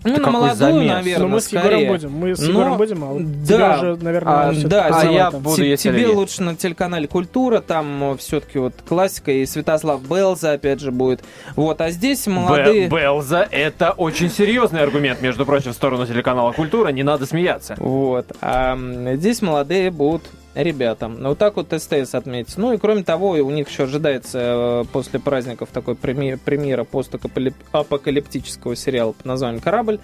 Ну, 0.04 0.18
на 0.18 0.32
молодую, 0.32 0.56
замес? 0.56 0.92
наверное, 0.92 1.28
Но 1.28 1.28
мы 1.28 1.42
с 1.42 1.48
Егором 1.50 1.88
будем. 1.88 2.12
Мы 2.12 2.36
с 2.36 2.44
Егором 2.44 2.70
Но... 2.70 2.78
будем, 2.78 3.04
а 3.04 3.18
да, 3.20 3.78
уже, 3.78 3.96
наверное, 3.98 4.50
а, 4.50 4.54
да, 4.54 4.86
а 4.92 5.06
я 5.06 5.32
там. 5.32 5.42
буду, 5.42 5.64
если 5.64 5.90
Тебе 5.90 6.08
лучше 6.08 6.44
на 6.44 6.56
телеканале 6.56 7.08
Культура, 7.08 7.62
там 7.62 8.14
э, 8.14 8.18
все-таки 8.18 8.60
вот 8.60 8.74
классика, 8.88 9.32
и 9.32 9.46
Святослав 9.46 10.02
Белза, 10.08 10.54
опять 10.54 10.80
же, 10.80 10.92
будет. 10.92 11.24
Вот, 11.56 11.82
а 11.82 11.90
здесь 11.90 12.28
молодые... 12.28 12.88
Б 12.88 13.02
Белза— 13.02 13.48
это 13.52 13.92
очень 13.92 14.30
серьезный 14.30 14.82
аргумент, 14.82 15.22
между 15.22 15.46
прочим, 15.46 15.72
в 15.72 15.76
сторону 15.76 16.06
телеканала 16.06 16.52
Культура, 16.52 16.90
не 16.90 17.04
надо 17.04 17.26
смеяться. 17.26 17.76
Вот, 17.78 18.28
а 18.42 18.78
здесь 19.16 19.42
молодые 19.42 19.90
будут 19.90 20.24
ребятам. 20.64 21.18
Вот 21.22 21.38
так 21.38 21.56
вот 21.56 21.74
СТС 21.76 22.16
отметить. 22.16 22.58
Ну 22.58 22.74
и 22.74 22.78
кроме 22.78 23.04
того, 23.04 23.32
у 23.32 23.50
них 23.50 23.70
еще 23.70 23.84
ожидается 23.84 24.40
э, 24.40 24.84
после 24.92 25.20
праздников 25.20 25.70
такой 25.72 25.96
премьера 25.96 26.84
постапокалиптического 26.84 28.76
сериала 28.76 29.12
под 29.14 29.26
названием 29.26 29.62
«Корабль». 29.62 30.00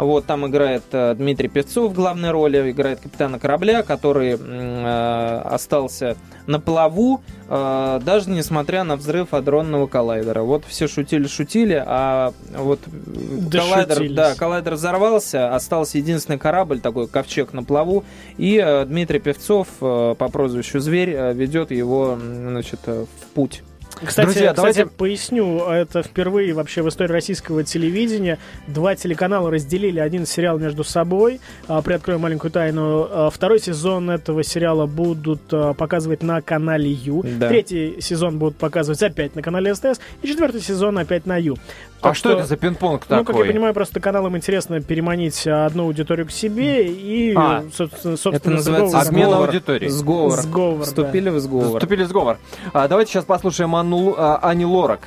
Вот, 0.00 0.24
там 0.24 0.46
играет 0.46 0.84
э, 0.92 1.14
Дмитрий 1.14 1.48
Певцов 1.48 1.92
в 1.92 1.94
главной 1.94 2.30
роли, 2.30 2.70
играет 2.70 3.00
капитана 3.00 3.38
корабля, 3.38 3.82
который 3.82 4.38
э, 4.40 5.40
остался 5.44 6.16
на 6.46 6.58
плаву, 6.58 7.20
э, 7.48 8.00
даже 8.02 8.30
несмотря 8.30 8.84
на 8.84 8.96
взрыв 8.96 9.34
адронного 9.34 9.86
коллайдера. 9.86 10.40
Вот 10.40 10.64
все 10.64 10.86
шутили-шутили, 10.86 11.84
а 11.86 12.32
вот 12.56 12.80
да 12.86 13.60
коллайдер, 13.60 14.14
да, 14.14 14.34
коллайдер 14.34 14.74
взорвался, 14.74 15.54
остался 15.54 15.98
единственный 15.98 16.38
корабль, 16.38 16.80
такой 16.80 17.06
ковчег 17.06 17.52
на 17.52 17.62
плаву, 17.62 18.04
и 18.38 18.56
э, 18.56 18.86
Дмитрий 18.86 19.18
Певцов 19.18 19.68
по 19.80 20.14
прозвищу 20.14 20.80
Зверь 20.80 21.34
ведет 21.34 21.72
его 21.72 22.16
значит, 22.18 22.80
в 22.86 23.26
путь. 23.34 23.62
Кстати, 24.04 24.26
Друзья, 24.26 24.52
кстати 24.54 24.76
давайте... 24.76 24.86
поясню, 24.86 25.60
это 25.68 26.02
впервые 26.02 26.54
вообще 26.54 26.82
в 26.82 26.88
истории 26.88 27.12
российского 27.12 27.64
телевидения 27.64 28.38
два 28.66 28.96
телеканала 28.96 29.50
разделили 29.50 30.00
один 30.00 30.26
сериал 30.26 30.58
между 30.58 30.84
собой. 30.84 31.40
А, 31.68 31.82
приоткрою 31.82 32.18
маленькую 32.18 32.50
тайну. 32.50 33.06
А, 33.10 33.30
второй 33.30 33.60
сезон 33.60 34.10
этого 34.10 34.42
сериала 34.42 34.86
будут 34.86 35.42
а, 35.52 35.74
показывать 35.74 36.22
на 36.22 36.40
канале 36.40 36.90
Ю. 36.90 37.22
Да. 37.38 37.48
Третий 37.48 38.00
сезон 38.00 38.38
будут 38.38 38.56
показывать 38.56 39.02
опять 39.02 39.34
на 39.34 39.42
канале 39.42 39.74
СТС. 39.74 40.00
И 40.22 40.28
четвертый 40.28 40.62
сезон 40.62 40.98
опять 40.98 41.26
на 41.26 41.36
Ю. 41.36 41.58
Так 42.00 42.12
а 42.12 42.14
что, 42.14 42.30
что 42.30 42.38
это 42.38 42.46
за 42.46 42.56
пинг-понг 42.56 43.04
такой? 43.04 43.18
Ну, 43.18 43.24
как 43.24 43.36
я 43.36 43.52
понимаю, 43.52 43.74
просто 43.74 44.00
каналам 44.00 44.36
интересно 44.36 44.80
переманить 44.80 45.46
одну 45.46 45.84
аудиторию 45.84 46.26
к 46.26 46.30
себе 46.30 46.86
и, 46.86 47.34
а, 47.36 47.64
собственно, 47.72 48.16
это 48.34 48.50
называется 48.50 49.00
обмен 49.00 49.32
аудитории. 49.32 49.88
Сговор. 49.88 50.38
Сговор, 50.40 50.84
Вступили 50.84 51.28
да. 51.28 51.36
в 51.36 51.40
сговор. 51.40 51.78
Вступили 51.78 52.04
в 52.04 52.08
сговор. 52.08 52.38
А, 52.72 52.88
давайте 52.88 53.12
сейчас 53.12 53.24
послушаем 53.24 53.74
Анну, 53.76 54.14
а, 54.16 54.38
Ани 54.42 54.64
Лорак 54.64 55.00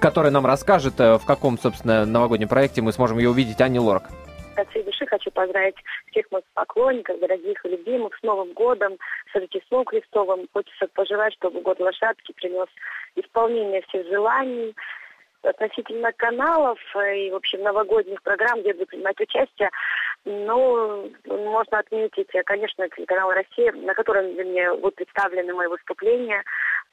которая 0.00 0.32
нам 0.32 0.46
расскажет, 0.46 0.98
э, 0.98 1.18
в 1.18 1.26
каком, 1.26 1.58
собственно, 1.58 2.06
новогоднем 2.06 2.48
проекте 2.48 2.80
мы 2.80 2.92
сможем 2.92 3.18
ее 3.18 3.28
увидеть. 3.28 3.60
Ани 3.60 3.78
Лорак 3.78 4.10
души 4.84 4.93
хочу 5.14 5.30
поздравить 5.30 5.76
всех 6.10 6.30
моих 6.32 6.44
поклонников, 6.54 7.20
дорогих 7.20 7.64
и 7.64 7.68
любимых 7.68 8.16
с 8.16 8.22
Новым 8.22 8.52
годом, 8.52 8.98
с 9.32 9.34
Рождеством 9.34 9.84
Христовым. 9.84 10.48
Хочется 10.52 10.86
пожелать, 10.88 11.34
чтобы 11.34 11.60
год 11.60 11.78
лошадки 11.78 12.32
принес 12.32 12.68
исполнение 13.14 13.82
всех 13.82 14.06
желаний, 14.08 14.74
относительно 15.42 16.10
каналов 16.12 16.78
и, 17.14 17.30
в 17.30 17.36
общем, 17.36 17.62
новогодних 17.62 18.22
программ, 18.22 18.60
где 18.60 18.72
буду 18.72 18.86
принимать 18.86 19.20
участие, 19.20 19.70
ну, 20.24 21.12
можно 21.26 21.78
отметить, 21.78 22.30
конечно, 22.46 22.88
телеканал 22.88 23.30
«Россия», 23.30 23.72
на 23.72 23.94
котором 23.94 24.24
мне 24.24 24.72
будут 24.74 24.94
представлены 24.94 25.52
мои 25.52 25.68
выступления, 25.68 26.42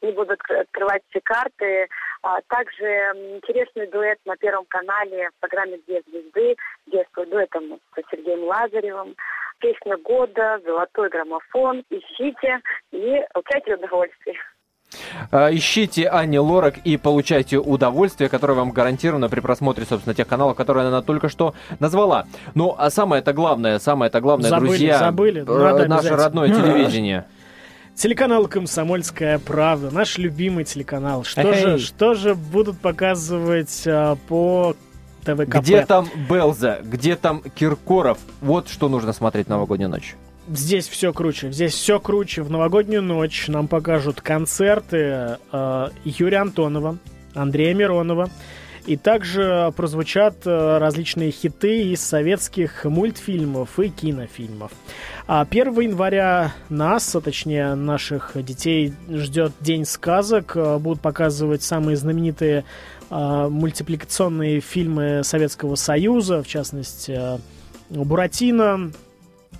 не 0.01 0.11
будут 0.11 0.39
открывать 0.49 1.01
все 1.09 1.21
карты. 1.21 1.87
А 2.23 2.39
также 2.47 2.85
интересный 3.35 3.87
дуэт 3.87 4.19
на 4.25 4.35
Первом 4.37 4.65
канале 4.65 5.29
в 5.29 5.39
программе 5.39 5.79
«Две 5.87 6.01
звезды», 6.07 6.55
детскую 6.87 7.27
дуэтом 7.27 7.79
с 7.95 8.11
Сергеем 8.11 8.43
Лазаревым. 8.43 9.15
Песня 9.59 9.97
года, 9.97 10.59
золотой 10.65 11.09
граммофон. 11.09 11.83
Ищите 11.89 12.59
и 12.91 13.21
получайте 13.33 13.75
удовольствие. 13.75 14.37
А, 15.31 15.49
ищите 15.51 16.09
Ани 16.09 16.39
Лорак 16.39 16.79
и 16.83 16.97
получайте 16.97 17.57
удовольствие, 17.57 18.29
которое 18.29 18.53
вам 18.53 18.71
гарантировано 18.71 19.29
при 19.29 19.39
просмотре, 19.39 19.85
собственно, 19.85 20.13
тех 20.13 20.27
каналов, 20.27 20.57
которые 20.57 20.87
она 20.87 21.01
только 21.01 21.29
что 21.29 21.53
назвала. 21.79 22.25
Ну, 22.55 22.75
а 22.77 22.89
самое 22.89 23.21
это 23.21 23.33
главное, 23.33 23.79
самое 23.79 24.09
это 24.09 24.19
главное, 24.19 24.49
забыли, 24.49 24.67
друзья, 24.67 24.97
забыли, 24.97 25.45
э, 25.47 25.87
наше 25.87 26.15
родное 26.15 26.47
телевидение. 26.53 27.25
Телеканал 27.95 28.47
«Комсомольская 28.47 29.37
правда», 29.39 29.91
наш 29.91 30.17
любимый 30.17 30.63
телеканал. 30.63 31.23
Что, 31.23 31.53
же, 31.53 31.77
что 31.77 32.13
же 32.13 32.35
будут 32.35 32.79
показывать 32.79 33.83
а, 33.85 34.15
по 34.27 34.75
ТВКП? 35.23 35.59
Где 35.59 35.85
там 35.85 36.09
Белза, 36.29 36.79
где 36.83 37.15
там 37.15 37.41
Киркоров? 37.41 38.17
Вот 38.39 38.69
что 38.69 38.89
нужно 38.89 39.13
смотреть 39.13 39.47
новогоднюю 39.47 39.89
ночь 39.89 40.15
здесь 40.49 40.87
все 40.87 41.13
круче. 41.13 41.51
Здесь 41.51 41.73
все 41.73 41.99
круче. 41.99 42.41
В 42.43 42.51
новогоднюю 42.51 43.01
ночь 43.01 43.47
нам 43.47 43.67
покажут 43.67 44.21
концерты 44.21 45.37
э, 45.51 45.89
Юрия 46.03 46.39
Антонова, 46.39 46.97
Андрея 47.33 47.73
Миронова. 47.73 48.29
И 48.87 48.97
также 48.97 49.71
прозвучат 49.75 50.45
э, 50.45 50.77
различные 50.79 51.31
хиты 51.31 51.91
из 51.91 52.01
советских 52.01 52.83
мультфильмов 52.85 53.79
и 53.79 53.89
кинофильмов. 53.89 54.71
А 55.27 55.45
1 55.47 55.79
января 55.81 56.53
нас, 56.69 57.15
а 57.15 57.21
точнее 57.21 57.75
наших 57.75 58.31
детей, 58.35 58.93
ждет 59.07 59.53
День 59.59 59.85
сказок. 59.85 60.53
Э, 60.55 60.79
будут 60.79 61.01
показывать 61.01 61.61
самые 61.61 61.95
знаменитые 61.95 62.65
э, 63.11 63.47
мультипликационные 63.49 64.61
фильмы 64.61 65.21
Советского 65.23 65.75
Союза, 65.75 66.41
в 66.41 66.47
частности, 66.47 67.19
Буратино, 67.89 68.91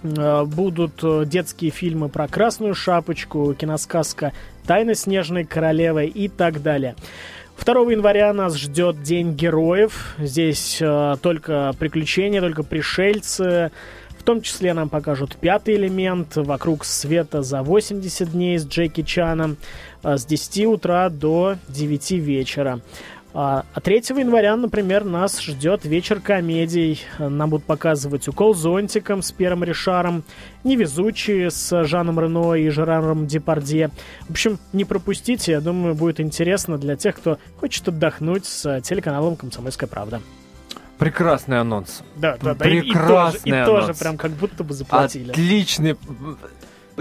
будут 0.04 1.30
детские 1.30 1.70
фильмы 1.70 2.10
про 2.10 2.28
Красную 2.28 2.74
Шапочку, 2.74 3.54
киносказка 3.54 4.32
«Тайна 4.66 4.96
Снежной 4.96 5.44
Королевы» 5.44 6.06
и 6.06 6.28
так 6.28 6.64
далее. 6.64 6.96
2 7.64 7.92
января 7.92 8.34
нас 8.34 8.56
ждет 8.56 9.04
День 9.04 9.34
героев. 9.34 10.16
Здесь 10.18 10.80
э, 10.82 11.16
только 11.22 11.74
приключения, 11.78 12.42
только 12.42 12.64
пришельцы. 12.64 13.72
В 14.18 14.24
том 14.24 14.42
числе 14.42 14.74
нам 14.74 14.90
покажут 14.90 15.36
пятый 15.36 15.76
элемент 15.76 16.36
«Вокруг 16.38 16.84
света 16.86 17.44
за 17.44 17.62
80 17.62 18.32
дней» 18.32 18.58
с 18.58 18.66
Джеки 18.66 19.04
Чаном 19.04 19.58
э, 20.04 20.18
с 20.18 20.26
10 20.26 20.66
утра 20.66 21.10
до 21.10 21.58
9 21.68 22.12
вечера. 22.12 22.80
А 23.34 23.64
3 23.82 24.04
а 24.10 24.14
января, 24.20 24.56
например, 24.58 25.06
нас 25.06 25.42
ждет 25.42 25.86
вечер 25.86 26.20
комедий. 26.20 27.02
Нам 27.18 27.50
будут 27.50 27.66
показывать 27.66 28.28
«Укол 28.28 28.54
зонтиком» 28.54 29.22
с 29.22 29.32
Пером 29.32 29.64
Ришаром, 29.64 30.24
«Невезучие» 30.66 31.50
с 31.50 31.84
Жаном 31.86 32.20
Рено 32.20 32.56
и 32.56 32.68
Жераром 32.70 33.28
Депардье. 33.28 33.90
В 34.28 34.32
общем, 34.32 34.60
не 34.74 34.84
пропустите, 34.84 35.54
я 35.54 35.62
думаю, 35.62 35.96
будет 35.96 36.20
интересно 36.20 36.78
для 36.78 36.98
тех, 36.98 37.16
кто 37.16 37.38
хочет 37.60 37.88
отдохнуть 37.88 38.46
с 38.46 38.82
телеканалом 38.82 39.38
«Комсомольская 39.38 39.88
правда». 39.88 40.22
Прекрасный 40.98 41.60
анонс. 41.60 42.04
Да, 42.18 42.38
да, 42.42 42.54
да. 42.54 42.66
Прекрасный 42.66 42.82
и, 42.84 42.90
и, 42.90 42.94
тоже, 42.94 43.40
и 43.46 43.52
анонс. 43.52 43.88
тоже 43.88 44.00
прям 44.00 44.18
как 44.18 44.32
будто 44.32 44.64
бы 44.64 44.74
заплатили. 44.74 45.32
Отличный. 45.32 45.98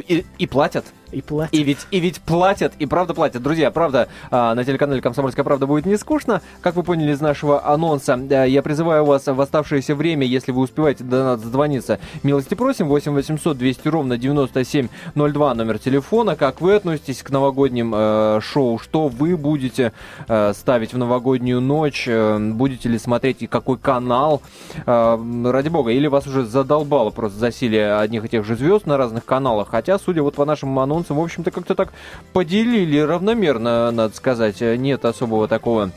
И, 0.09 0.24
и 0.39 0.47
платят. 0.47 0.87
И 1.12 1.20
платят. 1.22 1.54
И 1.54 1.62
ведь, 1.62 1.86
и 1.90 2.00
ведь 2.00 2.20
платят, 2.20 2.72
и 2.78 2.86
правда 2.86 3.14
платят. 3.14 3.42
Друзья, 3.42 3.70
правда, 3.70 4.08
а, 4.30 4.54
на 4.54 4.64
телеканале 4.64 5.00
«Комсомольская 5.00 5.44
правда» 5.44 5.66
будет 5.66 5.86
не 5.86 5.96
скучно. 5.96 6.40
Как 6.61 6.76
вы 6.76 6.82
поняли 6.82 7.12
из 7.12 7.20
нашего 7.20 7.66
анонса, 7.66 8.14
я 8.14 8.62
призываю 8.62 9.04
вас 9.04 9.26
в 9.26 9.40
оставшееся 9.40 9.94
время, 9.94 10.26
если 10.26 10.52
вы 10.52 10.62
успеваете 10.62 11.04
до 11.04 11.24
нас 11.24 11.40
дозвониться, 11.40 11.98
милости 12.22 12.54
просим, 12.54 12.88
8 12.88 13.12
800 13.12 13.58
200 13.58 13.88
ровно 13.88 14.18
9702 14.18 15.54
номер 15.54 15.78
телефона. 15.78 16.36
Как 16.36 16.61
вы 16.61 16.74
относитесь 16.74 17.22
к 17.22 17.30
новогодним 17.30 17.92
э, 17.94 18.40
шоу? 18.42 18.78
Что 18.78 19.08
вы 19.08 19.36
будете 19.36 19.92
э, 20.28 20.52
ставить 20.54 20.92
в 20.92 20.98
новогоднюю 20.98 21.61
ночь? 21.61 22.06
Э, 22.08 22.38
будете 22.38 22.88
ли 22.88 22.98
смотреть 22.98 23.42
и 23.42 23.46
какой 23.46 23.78
канал? 23.78 24.42
Э, 24.86 25.18
ради 25.44 25.68
бога, 25.68 25.90
или 25.90 26.06
вас 26.06 26.26
уже 26.26 26.44
задолбало 26.44 27.11
просто 27.11 27.38
засилие 27.38 27.96
одних 27.96 28.24
и 28.24 28.28
тех 28.28 28.44
же 28.44 28.56
звезд 28.56 28.86
на 28.86 28.96
разных 28.96 29.24
каналах? 29.24 29.68
Хотя, 29.70 29.98
судя 29.98 30.22
вот 30.22 30.34
по 30.34 30.44
нашим 30.44 30.78
анонсам, 30.78 30.99
анонсом, 31.01 31.16
в 31.16 31.22
общем-то, 31.22 31.51
как-то 31.51 31.74
так 31.74 31.88
поделили 32.32 32.98
равномерно, 32.98 33.90
надо 33.90 34.14
сказать. 34.14 34.61
Нет 34.61 35.05
особого 35.05 35.48
такого 35.48 35.90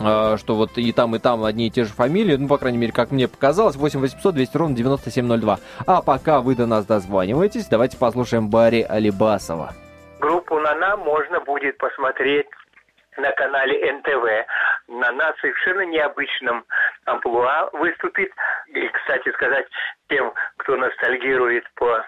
э, 0.00 0.36
что 0.38 0.54
вот 0.54 0.76
и 0.76 0.92
там, 0.92 1.14
и 1.16 1.18
там 1.18 1.44
одни 1.44 1.68
и 1.68 1.70
те 1.70 1.84
же 1.84 1.90
фамилии, 1.90 2.36
ну, 2.36 2.48
по 2.48 2.58
крайней 2.58 2.78
мере, 2.78 2.92
как 2.92 3.10
мне 3.10 3.28
показалось, 3.28 3.76
8 3.76 4.00
800 4.00 4.34
200 4.34 4.56
ровно 4.56 4.76
9702. 4.76 5.58
А 5.86 6.02
пока 6.02 6.40
вы 6.40 6.54
до 6.56 6.66
нас 6.66 6.86
дозваниваетесь, 6.86 7.66
давайте 7.66 7.98
послушаем 7.98 8.48
Барри 8.48 8.86
Алибасова. 8.88 9.72
Группу 10.20 10.58
«Нана» 10.58 10.96
можно 10.96 11.40
будет 11.40 11.78
посмотреть 11.78 12.46
на 13.16 13.32
канале 13.32 13.92
НТВ. 13.92 14.46
Нана 14.88 15.34
совершенно 15.40 15.84
необычном 15.86 16.64
амплуа 17.06 17.70
выступит. 17.72 18.30
И, 18.68 18.88
кстати 18.88 19.32
сказать, 19.32 19.66
тем, 20.08 20.32
кто 20.58 20.76
ностальгирует 20.76 21.64
по 21.74 22.04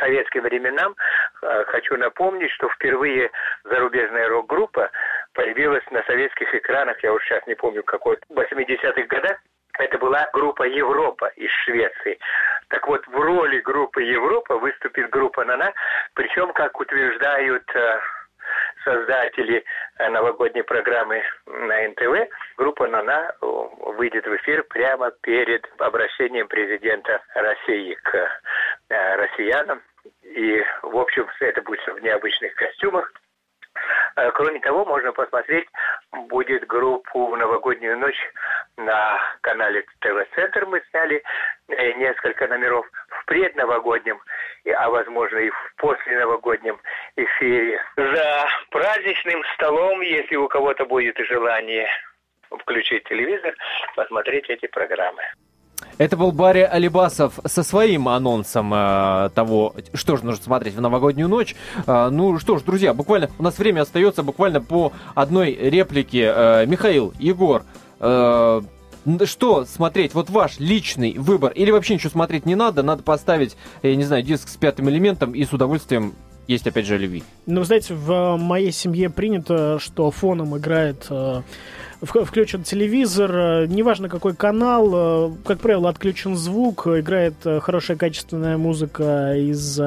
советским 0.00 0.42
временам, 0.42 0.94
э, 1.42 1.64
хочу 1.66 1.96
напомнить, 1.96 2.50
что 2.52 2.68
впервые 2.68 3.30
зарубежная 3.64 4.28
рок-группа 4.28 4.90
появилась 5.34 5.84
на 5.90 6.02
советских 6.04 6.54
экранах, 6.54 7.02
я 7.02 7.12
уж 7.12 7.24
сейчас 7.24 7.46
не 7.46 7.54
помню 7.54 7.82
какой, 7.82 8.18
в 8.28 8.38
80-х 8.38 9.02
годах, 9.02 9.38
это 9.78 9.98
была 9.98 10.28
группа 10.32 10.64
Европа 10.64 11.26
из 11.36 11.50
Швеции. 11.64 12.18
Так 12.68 12.86
вот, 12.88 13.06
в 13.06 13.14
роли 13.14 13.60
группы 13.60 14.02
Европа 14.02 14.56
выступит 14.58 15.08
группа 15.10 15.44
Нана, 15.44 15.72
причем, 16.14 16.52
как 16.52 16.78
утверждают 16.80 17.64
э, 17.74 18.00
создатели 18.84 19.64
э, 19.98 20.08
новогодней 20.08 20.62
программы 20.62 21.22
на 21.46 21.88
НТВ, 21.88 22.30
группа 22.56 22.86
«Нана» 22.86 23.34
выйдет 23.40 24.26
в 24.26 24.36
эфир 24.36 24.64
прямо 24.64 25.10
перед 25.22 25.66
обращением 25.78 26.48
президента 26.48 27.22
России 27.34 27.94
к 27.94 28.14
э, 28.88 29.16
россиянам. 29.16 29.82
И, 30.22 30.62
в 30.82 30.96
общем, 30.96 31.26
это 31.40 31.62
будет 31.62 31.80
в 31.86 31.98
необычных 32.02 32.54
костюмах. 32.54 33.12
Э, 34.16 34.30
кроме 34.32 34.60
того, 34.60 34.84
можно 34.84 35.12
посмотреть 35.12 35.68
будет 36.28 36.66
группу 36.66 37.26
в 37.26 37.36
новогоднюю 37.36 37.98
ночь 37.98 38.20
на 38.76 39.18
канале 39.42 39.84
ТВ-центр. 40.00 40.66
Мы 40.66 40.82
сняли 40.90 41.22
э, 41.68 41.92
несколько 41.94 42.46
номеров 42.48 42.86
в 43.08 43.24
предновогоднем, 43.26 44.20
а 44.76 44.90
возможно 44.90 45.38
и 45.38 45.50
в 45.50 45.74
посленовогоднем 45.76 46.80
эфире. 47.16 47.80
За 47.96 48.46
праздничным 48.70 49.42
столом, 49.54 50.00
если 50.00 50.36
у 50.36 50.48
кого-то 50.48 50.84
будет 50.86 51.16
желание 51.18 51.88
включить 52.50 53.04
телевизор, 53.04 53.54
посмотреть 53.94 54.48
эти 54.48 54.66
программы. 54.66 55.22
Это 55.98 56.16
был 56.16 56.30
Барри 56.30 56.60
Алибасов 56.60 57.40
со 57.44 57.62
своим 57.64 58.08
анонсом 58.08 58.72
э, 58.72 59.30
того, 59.34 59.74
что 59.94 60.16
же 60.16 60.24
нужно 60.24 60.44
смотреть 60.44 60.74
в 60.74 60.80
новогоднюю 60.80 61.28
ночь. 61.28 61.56
Э, 61.86 62.08
ну 62.10 62.38
что 62.38 62.58
ж, 62.58 62.62
друзья, 62.62 62.94
буквально 62.94 63.30
у 63.38 63.42
нас 63.42 63.58
время 63.58 63.82
остается 63.82 64.22
буквально 64.22 64.60
по 64.60 64.92
одной 65.14 65.52
реплике. 65.52 66.32
Э, 66.34 66.66
Михаил, 66.66 67.12
Егор, 67.18 67.64
э, 67.98 68.60
что 69.24 69.64
смотреть? 69.64 70.14
Вот 70.14 70.30
ваш 70.30 70.60
личный 70.60 71.14
выбор. 71.18 71.52
Или 71.52 71.70
вообще 71.70 71.94
ничего 71.94 72.10
смотреть 72.10 72.46
не 72.46 72.54
надо, 72.54 72.82
надо 72.82 73.02
поставить, 73.02 73.56
я 73.82 73.96
не 73.96 74.04
знаю, 74.04 74.22
диск 74.22 74.48
с 74.48 74.56
пятым 74.56 74.88
элементом 74.90 75.32
и 75.32 75.44
с 75.44 75.52
удовольствием 75.52 76.14
есть 76.46 76.66
опять 76.66 76.86
же 76.86 76.96
любви. 76.96 77.22
Ну, 77.46 77.62
знаете, 77.64 77.94
в 77.94 78.36
моей 78.36 78.72
семье 78.72 79.10
принято, 79.10 79.78
что 79.78 80.10
фоном 80.10 80.56
играет 80.56 81.06
э, 81.10 81.42
включен 82.02 82.62
телевизор, 82.62 83.30
э, 83.34 83.66
неважно 83.66 84.08
какой 84.08 84.34
канал, 84.34 84.90
э, 84.92 85.32
как 85.44 85.60
правило, 85.60 85.88
отключен 85.88 86.36
звук, 86.36 86.86
играет 86.86 87.34
э, 87.44 87.60
хорошая 87.60 87.96
качественная 87.96 88.56
музыка 88.56 89.34
из 89.36 89.80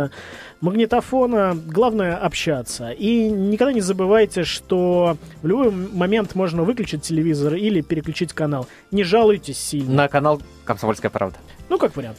магнитофона. 0.60 1.58
Главное 1.66 2.16
общаться. 2.18 2.92
И 2.92 3.30
никогда 3.30 3.74
не 3.74 3.82
забывайте, 3.82 4.44
что 4.44 5.18
в 5.42 5.48
любой 5.48 5.72
момент 5.72 6.36
можно 6.36 6.64
выключить 6.64 7.02
телевизор 7.02 7.56
или 7.56 7.82
переключить 7.82 8.34
канал. 8.34 8.68
Не 8.92 9.04
жалуйтесь 9.04 9.58
сильно. 9.58 9.94
На 9.94 10.08
канал 10.08 10.42
«Комсомольская 10.66 11.10
правда». 11.12 11.38
Ну, 11.70 11.78
как 11.78 11.96
вариант. 11.96 12.18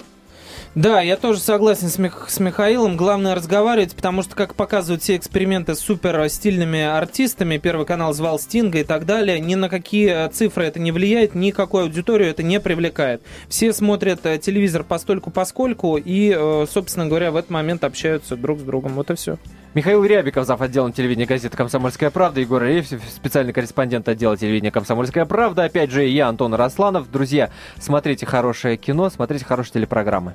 Да, 0.75 1.03
я 1.03 1.19
тоже 1.19 1.39
согласен 1.39 1.89
с, 1.89 1.99
Мих- 1.99 2.29
с 2.31 2.41
Михаилом. 2.41 2.97
Главное 2.97 3.35
разговаривать, 3.35 3.95
потому 3.95 4.23
что, 4.23 4.35
как 4.35 4.55
показывают 4.55 5.03
все 5.03 5.17
эксперименты 5.17 5.75
с 5.75 5.81
супер 5.81 6.27
стильными 6.31 6.81
артистами, 6.81 7.59
Первый 7.59 7.85
канал 7.85 8.15
звал 8.15 8.39
Стинга 8.39 8.79
и 8.79 8.85
так 8.85 9.05
далее, 9.05 9.39
ни 9.39 9.55
на 9.55 9.69
какие 9.69 10.31
цифры 10.31 10.65
это 10.65 10.81
не 10.81 10.91
влияет, 10.91 11.35
никакую 11.35 11.85
аудиторию 11.85 12.31
это 12.31 12.43
не 12.43 12.59
привлекает. 12.59 13.21
Все 13.49 13.75
смотрят 13.75 14.25
э, 14.25 14.39
телевизор 14.39 14.83
постольку 14.83 15.31
поскольку 15.31 15.99
и, 15.99 16.35
э, 16.35 16.67
собственно 16.71 17.05
говоря, 17.05 17.33
в 17.33 17.37
этот 17.37 17.51
момент 17.51 17.85
общаются 17.85 18.35
друг 18.37 18.61
с 18.61 18.63
другом. 18.63 18.95
Вот 18.95 19.11
и 19.11 19.15
все. 19.15 19.37
Михаил 19.75 20.05
Рябиков, 20.05 20.47
зав. 20.47 20.61
отделом 20.63 20.93
телевидения 20.93 21.27
газеты 21.27 21.55
«Комсомольская 21.57 22.11
правда», 22.11 22.41
Егор 22.41 22.63
Ревсев, 22.63 23.03
специальный 23.15 23.53
корреспондент 23.53 24.09
отдела 24.09 24.39
телевидения 24.39 24.71
«Комсомольская 24.71 25.27
правда». 25.27 25.65
Опять 25.65 25.91
же, 25.91 26.05
я, 26.05 26.29
Антон 26.29 26.55
Росланов. 26.55 27.11
Друзья, 27.11 27.51
смотрите 27.79 28.25
хорошее 28.25 28.79
кино, 28.79 29.11
смотрите 29.11 29.45
хорошие 29.45 29.75
телепрограммы. 29.75 30.35